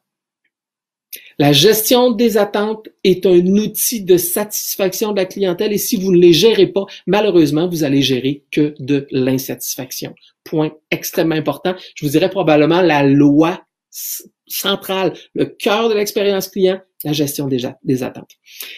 La 1.38 1.52
gestion 1.52 2.10
des 2.10 2.36
attentes 2.36 2.88
est 3.04 3.24
un 3.24 3.46
outil 3.46 4.02
de 4.02 4.16
satisfaction 4.16 5.12
de 5.12 5.16
la 5.16 5.24
clientèle 5.24 5.72
et 5.72 5.78
si 5.78 5.96
vous 5.96 6.12
ne 6.12 6.18
les 6.18 6.32
gérez 6.32 6.66
pas, 6.66 6.84
malheureusement, 7.06 7.68
vous 7.68 7.84
allez 7.84 8.02
gérer 8.02 8.44
que 8.50 8.74
de 8.78 9.06
l'insatisfaction. 9.10 10.14
Point 10.44 10.72
extrêmement 10.90 11.34
important. 11.34 11.74
Je 11.94 12.04
vous 12.04 12.12
dirais 12.12 12.30
probablement 12.30 12.82
la 12.82 13.02
loi 13.02 13.62
centrale, 14.46 15.14
le 15.34 15.46
cœur 15.46 15.88
de 15.88 15.94
l'expérience 15.94 16.48
client, 16.48 16.80
la 17.04 17.12
gestion 17.12 17.46
des, 17.46 17.64
attentes. 18.02 18.32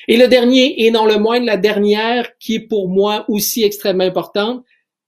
Et 0.08 0.16
le 0.16 0.28
dernier, 0.28 0.84
et 0.84 0.90
non 0.90 1.06
le 1.06 1.18
moindre, 1.18 1.46
la 1.46 1.56
dernière, 1.56 2.36
qui 2.38 2.56
est 2.56 2.60
pour 2.60 2.88
moi 2.88 3.24
aussi 3.28 3.62
extrêmement 3.64 4.04
importante, 4.04 4.64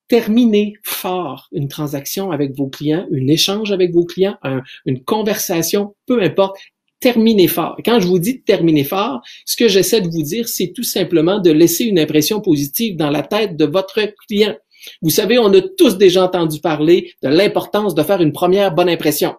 terminer 0.09 0.75
fort 0.83 1.49
une 1.53 1.69
transaction 1.69 2.33
avec 2.33 2.55
vos 2.55 2.69
clients, 2.69 3.07
un 3.13 3.27
échange 3.29 3.73
avec 3.73 3.93
vos 3.93 4.05
clients, 4.05 4.37
une 4.85 5.03
conversation, 5.05 5.95
peu 6.07 6.23
importe, 6.23 6.57
terminer 7.03 7.49
fort. 7.49 7.77
quand 7.85 8.01
je 8.01 8.07
vous 8.07 8.19
dis 8.19 8.43
terminer 8.43 8.85
fort, 8.85 9.21
ce 9.45 9.57
que 9.57 9.69
j'essaie 9.69 10.01
de 10.01 10.09
vous 10.09 10.23
dire, 10.23 10.49
c'est 10.49 10.73
tout 10.73 10.85
simplement 10.85 11.41
de 11.41 11.51
laisser 11.51 11.85
une 11.85 11.99
impression 11.99 12.41
positive 12.41 12.97
dans 12.97 13.11
la 13.11 13.23
tête 13.23 13.57
de 13.57 13.67
votre 13.67 14.01
client. 14.27 14.57
Vous 15.03 15.11
savez, 15.11 15.39
on 15.39 15.53
a 15.53 15.61
tous 15.61 15.99
déjà 15.99 16.25
entendu 16.25 16.61
parler 16.61 17.13
de 17.23 17.29
l'importance 17.29 17.95
de 17.95 18.03
faire 18.03 18.23
une 18.23 18.33
première 18.33 18.75
bonne 18.75 18.89
impression. 18.89 19.35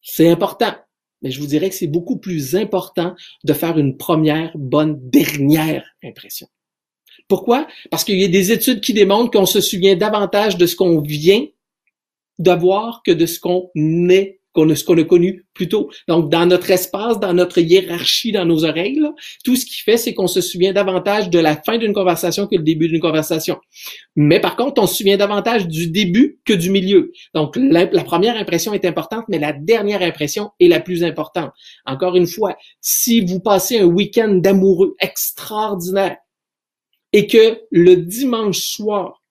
C'est 0.00 0.28
important, 0.28 0.74
mais 1.22 1.30
je 1.30 1.40
vous 1.40 1.46
dirais 1.46 1.68
que 1.68 1.74
c'est 1.74 1.88
beaucoup 1.88 2.18
plus 2.18 2.56
important 2.56 3.14
de 3.44 3.52
faire 3.52 3.76
une 3.76 3.96
première 3.96 4.52
bonne 4.54 4.98
dernière 5.10 5.84
impression. 6.04 6.46
Pourquoi? 7.26 7.66
Parce 7.90 8.04
qu'il 8.04 8.18
y 8.18 8.24
a 8.24 8.28
des 8.28 8.52
études 8.52 8.80
qui 8.80 8.94
démontrent 8.94 9.30
qu'on 9.30 9.44
se 9.44 9.60
souvient 9.60 9.96
davantage 9.96 10.56
de 10.56 10.66
ce 10.66 10.76
qu'on 10.76 11.00
vient 11.00 11.44
d'avoir 12.38 13.02
que 13.02 13.10
de 13.10 13.26
ce 13.26 13.40
qu'on 13.40 13.70
est 14.08 14.37
qu'on 14.58 14.68
a, 14.70 14.74
ce 14.74 14.82
qu'on 14.82 14.98
a 14.98 15.04
connu 15.04 15.46
plus 15.54 15.68
tôt. 15.68 15.88
Donc, 16.08 16.30
dans 16.30 16.46
notre 16.46 16.70
espace, 16.70 17.20
dans 17.20 17.32
notre 17.32 17.60
hiérarchie, 17.60 18.32
dans 18.32 18.44
nos 18.44 18.64
oreilles, 18.64 19.00
tout 19.44 19.54
ce 19.54 19.64
qui 19.64 19.80
fait, 19.82 19.96
c'est 19.96 20.14
qu'on 20.14 20.26
se 20.26 20.40
souvient 20.40 20.72
davantage 20.72 21.30
de 21.30 21.38
la 21.38 21.56
fin 21.56 21.78
d'une 21.78 21.92
conversation 21.92 22.48
que 22.48 22.56
le 22.56 22.64
début 22.64 22.88
d'une 22.88 23.00
conversation. 23.00 23.58
Mais 24.16 24.40
par 24.40 24.56
contre, 24.56 24.82
on 24.82 24.86
se 24.86 24.96
souvient 24.96 25.16
davantage 25.16 25.68
du 25.68 25.90
début 25.90 26.40
que 26.44 26.52
du 26.52 26.70
milieu. 26.70 27.12
Donc, 27.34 27.56
la, 27.56 27.84
la 27.84 28.02
première 28.02 28.36
impression 28.36 28.74
est 28.74 28.84
importante, 28.84 29.24
mais 29.28 29.38
la 29.38 29.52
dernière 29.52 30.02
impression 30.02 30.50
est 30.58 30.68
la 30.68 30.80
plus 30.80 31.04
importante. 31.04 31.52
Encore 31.86 32.16
une 32.16 32.26
fois, 32.26 32.56
si 32.80 33.20
vous 33.20 33.38
passez 33.38 33.78
un 33.78 33.84
week-end 33.84 34.34
d'amoureux 34.34 34.96
extraordinaire 35.00 36.16
et 37.12 37.28
que 37.28 37.60
le 37.70 37.96
dimanche 37.96 38.58
soir, 38.58 39.22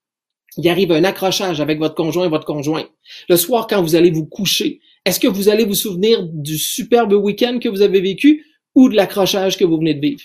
il 0.58 0.68
arrive 0.70 0.92
un 0.92 1.04
accrochage 1.04 1.62
avec 1.62 1.80
votre 1.80 1.96
conjoint 1.96 2.26
et 2.26 2.30
votre 2.30 2.46
conjointe. 2.46 2.90
Le 3.30 3.38
soir, 3.38 3.68
quand 3.68 3.82
vous 3.82 3.96
allez 3.96 4.10
vous 4.10 4.26
coucher, 4.26 4.80
est-ce 5.08 5.22
que 5.22 5.28
vous 5.28 5.48
allez 5.48 5.64
vous 5.64 5.74
souvenir 5.74 6.28
du 6.34 6.58
superbe 6.58 7.14
week-end 7.14 7.60
que 7.62 7.70
vous 7.70 7.82
avez 7.82 8.02
vécu 8.02 8.46
ou 8.76 8.90
de 8.90 8.96
l'accrochage 8.96 9.58
que 9.58 9.64
vous 9.64 9.78
venez 9.78 9.94
de 9.94 10.02
vivre? 10.02 10.22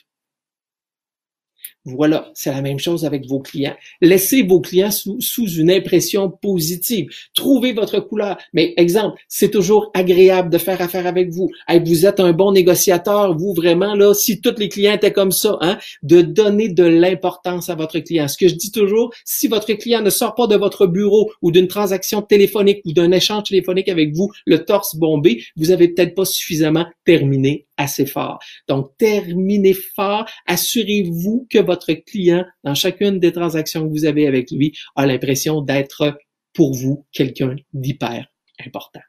Voilà, 1.85 2.31
c'est 2.35 2.53
la 2.53 2.63
même 2.63 2.79
chose 2.79 3.05
avec 3.05 3.27
vos 3.27 3.41
clients. 3.41 3.75
Laissez 4.01 4.43
vos 4.43 4.61
clients 4.61 4.93
sous, 4.93 5.19
une 5.59 5.71
impression 5.71 6.31
positive. 6.31 7.09
Trouvez 7.35 7.73
votre 7.73 7.99
couleur. 7.99 8.39
Mais 8.53 8.73
exemple, 8.77 9.21
c'est 9.27 9.51
toujours 9.51 9.91
agréable 9.93 10.49
de 10.49 10.59
faire 10.59 10.81
affaire 10.81 11.09
avec 11.09 11.31
vous. 11.31 11.51
vous 11.85 12.07
êtes 12.07 12.21
un 12.21 12.33
bon 12.33 12.53
négociateur, 12.53 13.37
vous 13.37 13.53
vraiment 13.53 13.95
là. 13.95 14.15
Si 14.15 14.41
tous 14.41 14.55
les 14.59 14.69
clients 14.69 14.95
étaient 14.95 15.13
comme 15.13 15.33
ça, 15.33 15.59
hein, 15.61 15.77
de 16.05 16.23
donner 16.23 16.69
de 16.69 16.85
l'importance 16.85 17.69
à 17.69 17.75
votre 17.75 17.99
client. 17.99 18.29
Ce 18.29 18.39
que 18.39 18.47
je 18.47 18.55
dis 18.55 18.71
toujours, 18.71 19.13
si 19.25 19.49
votre 19.49 19.73
client 19.73 20.03
ne 20.03 20.11
sort 20.11 20.37
pas 20.37 20.47
de 20.47 20.57
votre 20.57 20.87
bureau 20.87 21.33
ou 21.43 21.51
d'une 21.51 21.67
transaction 21.69 22.23
téléphonique 22.23 22.81
ou 22.85 22.93
d'un 22.93 23.11
échange 23.11 23.45
téléphonique 23.49 23.89
avec 23.89 24.15
vous, 24.15 24.31
le 24.47 24.65
torse 24.65 24.95
bombé, 24.95 25.43
vous 25.57 25.73
avez 25.73 25.89
peut-être 25.89 26.15
pas 26.15 26.25
suffisamment 26.25 26.87
terminé 27.05 27.67
assez 27.77 28.07
fort. 28.07 28.39
Donc, 28.69 28.91
terminez 28.99 29.75
fort. 29.75 30.25
Assurez-vous 30.47 31.47
que 31.51 31.59
votre 31.59 31.72
client, 31.77 32.45
dans 32.65 32.75
chacune 32.75 33.19
des 33.19 33.33
transactions 33.33 33.87
que 33.87 33.91
vous 33.93 34.05
avez 34.05 34.27
avec 34.27 34.51
lui, 34.51 34.77
a 34.97 35.07
l'impression 35.07 35.61
d'être 35.61 36.19
pour 36.53 36.75
vous 36.75 37.07
quelqu'un 37.13 37.57
d'hyper 37.73 38.27
important. 38.65 39.01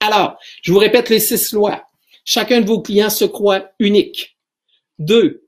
Alors, 0.00 0.36
je 0.62 0.72
vous 0.72 0.78
répète 0.78 1.08
les 1.08 1.20
six 1.20 1.52
lois. 1.52 1.84
Chacun 2.24 2.60
de 2.60 2.66
vos 2.66 2.80
clients 2.80 3.10
se 3.10 3.24
croit 3.24 3.70
unique. 3.78 4.38
Deux, 4.98 5.44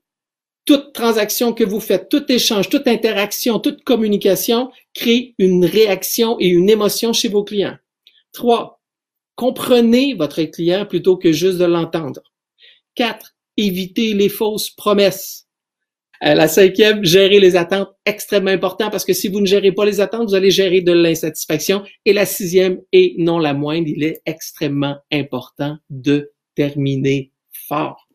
toute 0.65 0.93
transaction 0.93 1.53
que 1.53 1.63
vous 1.63 1.79
faites, 1.79 2.09
tout 2.09 2.29
échange, 2.31 2.69
toute 2.69 2.87
interaction, 2.87 3.59
toute 3.59 3.83
communication 3.83 4.69
crée 4.93 5.33
une 5.37 5.65
réaction 5.65 6.37
et 6.39 6.47
une 6.47 6.69
émotion 6.69 7.13
chez 7.13 7.29
vos 7.29 7.43
clients. 7.43 7.77
Trois, 8.33 8.81
comprenez 9.35 10.13
votre 10.13 10.43
client 10.43 10.85
plutôt 10.85 11.17
que 11.17 11.31
juste 11.31 11.57
de 11.57 11.65
l'entendre. 11.65 12.21
Quatre, 12.95 13.35
éviter 13.55 14.13
les 14.13 14.29
fausses 14.29 14.69
promesses. 14.69 15.46
Euh, 16.23 16.33
la 16.33 16.47
cinquième, 16.47 17.03
gérer 17.03 17.39
les 17.39 17.55
attentes, 17.55 17.89
extrêmement 18.05 18.51
important 18.51 18.89
parce 18.89 19.05
que 19.05 19.13
si 19.13 19.27
vous 19.27 19.39
ne 19.39 19.45
gérez 19.45 19.71
pas 19.71 19.85
les 19.85 20.01
attentes, 20.01 20.29
vous 20.29 20.35
allez 20.35 20.51
gérer 20.51 20.81
de 20.81 20.91
l'insatisfaction. 20.91 21.83
Et 22.05 22.13
la 22.13 22.25
sixième, 22.25 22.79
et 22.91 23.15
non 23.17 23.39
la 23.39 23.53
moindre, 23.53 23.87
il 23.87 24.03
est 24.03 24.21
extrêmement 24.25 24.97
important 25.11 25.77
de 25.89 26.31
terminer 26.55 27.31
fort. 27.67 28.07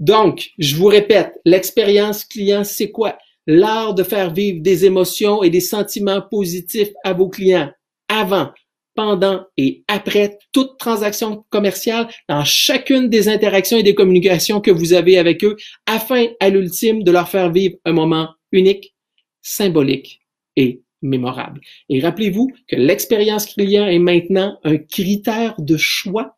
Donc, 0.00 0.50
je 0.58 0.74
vous 0.76 0.86
répète, 0.86 1.32
l'expérience 1.44 2.24
client, 2.24 2.64
c'est 2.64 2.90
quoi? 2.90 3.18
L'art 3.46 3.94
de 3.94 4.02
faire 4.02 4.32
vivre 4.32 4.60
des 4.60 4.84
émotions 4.84 5.42
et 5.42 5.50
des 5.50 5.60
sentiments 5.60 6.22
positifs 6.22 6.90
à 7.04 7.12
vos 7.12 7.28
clients 7.28 7.70
avant, 8.08 8.50
pendant 8.94 9.44
et 9.56 9.84
après 9.88 10.38
toute 10.52 10.78
transaction 10.78 11.44
commerciale 11.50 12.08
dans 12.28 12.44
chacune 12.44 13.08
des 13.08 13.28
interactions 13.28 13.78
et 13.78 13.82
des 13.82 13.94
communications 13.94 14.60
que 14.60 14.70
vous 14.70 14.92
avez 14.92 15.18
avec 15.18 15.44
eux 15.44 15.56
afin 15.86 16.26
à 16.40 16.48
l'ultime 16.48 17.02
de 17.02 17.10
leur 17.10 17.28
faire 17.28 17.50
vivre 17.50 17.76
un 17.84 17.92
moment 17.92 18.30
unique, 18.52 18.94
symbolique 19.40 20.20
et 20.56 20.82
mémorable. 21.00 21.60
Et 21.88 22.00
rappelez-vous 22.00 22.50
que 22.68 22.76
l'expérience 22.76 23.46
client 23.46 23.86
est 23.86 23.98
maintenant 23.98 24.58
un 24.64 24.76
critère 24.76 25.54
de 25.58 25.76
choix 25.76 26.36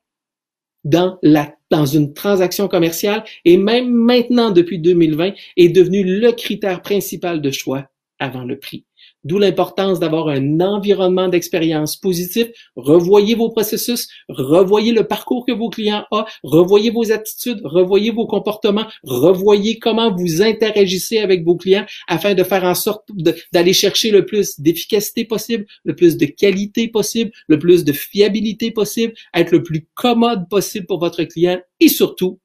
dans 0.84 1.18
la 1.22 1.54
une 1.92 2.14
transaction 2.14 2.68
commerciale 2.68 3.24
et 3.44 3.56
même 3.56 3.90
maintenant 3.90 4.50
depuis 4.50 4.78
2020 4.78 5.32
est 5.56 5.68
devenu 5.68 6.04
le 6.04 6.32
critère 6.32 6.82
principal 6.82 7.40
de 7.40 7.50
choix 7.50 7.88
avant 8.18 8.44
le 8.44 8.58
prix. 8.58 8.84
D'où 9.24 9.38
l'importance 9.38 10.00
d'avoir 10.00 10.28
un 10.28 10.60
environnement 10.60 11.28
d'expérience 11.28 11.96
positif. 11.96 12.48
Revoyez 12.76 13.34
vos 13.34 13.50
processus, 13.50 14.08
revoyez 14.28 14.92
le 14.92 15.04
parcours 15.04 15.46
que 15.46 15.52
vos 15.52 15.70
clients 15.70 16.04
ont, 16.10 16.24
revoyez 16.42 16.90
vos 16.90 17.10
attitudes, 17.10 17.60
revoyez 17.64 18.10
vos 18.10 18.26
comportements, 18.26 18.86
revoyez 19.02 19.78
comment 19.78 20.14
vous 20.14 20.42
interagissez 20.42 21.18
avec 21.18 21.44
vos 21.44 21.56
clients 21.56 21.86
afin 22.08 22.34
de 22.34 22.42
faire 22.42 22.64
en 22.64 22.74
sorte 22.74 23.08
d'aller 23.52 23.72
chercher 23.72 24.10
le 24.10 24.26
plus 24.26 24.60
d'efficacité 24.60 25.24
possible, 25.24 25.66
le 25.84 25.96
plus 25.96 26.16
de 26.16 26.26
qualité 26.26 26.88
possible, 26.88 27.30
le 27.48 27.58
plus 27.58 27.84
de 27.84 27.92
fiabilité 27.92 28.70
possible, 28.70 29.14
être 29.34 29.52
le 29.52 29.62
plus 29.62 29.86
commode 29.94 30.48
possible 30.48 30.86
pour 30.86 31.00
votre 31.00 31.24
client 31.24 31.60
et 31.80 31.88
surtout, 31.88 32.40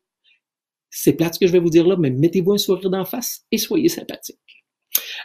c'est 0.89 1.13
plate 1.13 1.35
ce 1.35 1.39
que 1.39 1.47
je 1.47 1.51
vais 1.51 1.59
vous 1.59 1.69
dire 1.69 1.87
là, 1.87 1.95
mais 1.97 2.09
mettez-vous 2.09 2.53
un 2.53 2.57
sourire 2.57 2.89
d'en 2.89 3.05
face 3.05 3.45
et 3.51 3.57
soyez 3.57 3.89
sympathique. 3.89 4.37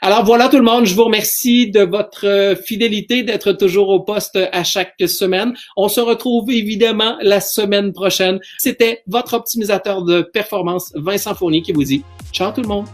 Alors 0.02 0.24
voilà 0.24 0.48
tout 0.48 0.56
le 0.56 0.62
monde, 0.62 0.84
je 0.86 0.94
vous 0.94 1.04
remercie 1.04 1.70
de 1.70 1.80
votre 1.80 2.26
euh, 2.26 2.56
fidélité, 2.56 3.22
d'être 3.22 3.52
toujours 3.52 3.88
au 3.88 4.00
poste 4.00 4.38
à 4.52 4.64
chaque 4.64 4.94
semaine. 5.06 5.54
On 5.76 5.88
se 5.88 6.00
retrouve 6.00 6.50
évidemment 6.50 7.16
la 7.20 7.40
semaine 7.40 7.92
prochaine. 7.92 8.38
C'était 8.58 9.02
votre 9.06 9.34
optimisateur 9.34 10.02
de 10.02 10.22
performance, 10.22 10.92
Vincent 10.94 11.34
Fournier, 11.34 11.62
qui 11.62 11.72
vous 11.72 11.84
dit 11.84 12.02
ciao 12.32 12.52
tout 12.52 12.62
le 12.62 12.68
monde. 12.68 12.86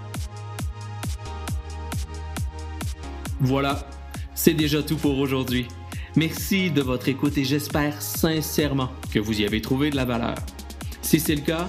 Voilà, 3.41 3.87
c'est 4.35 4.55
déjà 4.55 4.83
tout 4.83 4.97
pour 4.97 5.19
aujourd'hui. 5.19 5.67
Merci 6.17 6.71
de 6.71 6.83
votre 6.83 7.09
écoute 7.09 7.39
et 7.39 7.45
j'espère 7.45 8.03
sincèrement 8.03 8.91
que 9.13 9.19
vous 9.19 9.41
y 9.41 9.45
avez 9.45 9.63
trouvé 9.63 9.91
de 9.91 9.97
la 9.97 10.05
valeur. 10.05 10.35
Si 11.03 11.21
c'est 11.21 11.35
le 11.35 11.41
cas, 11.41 11.69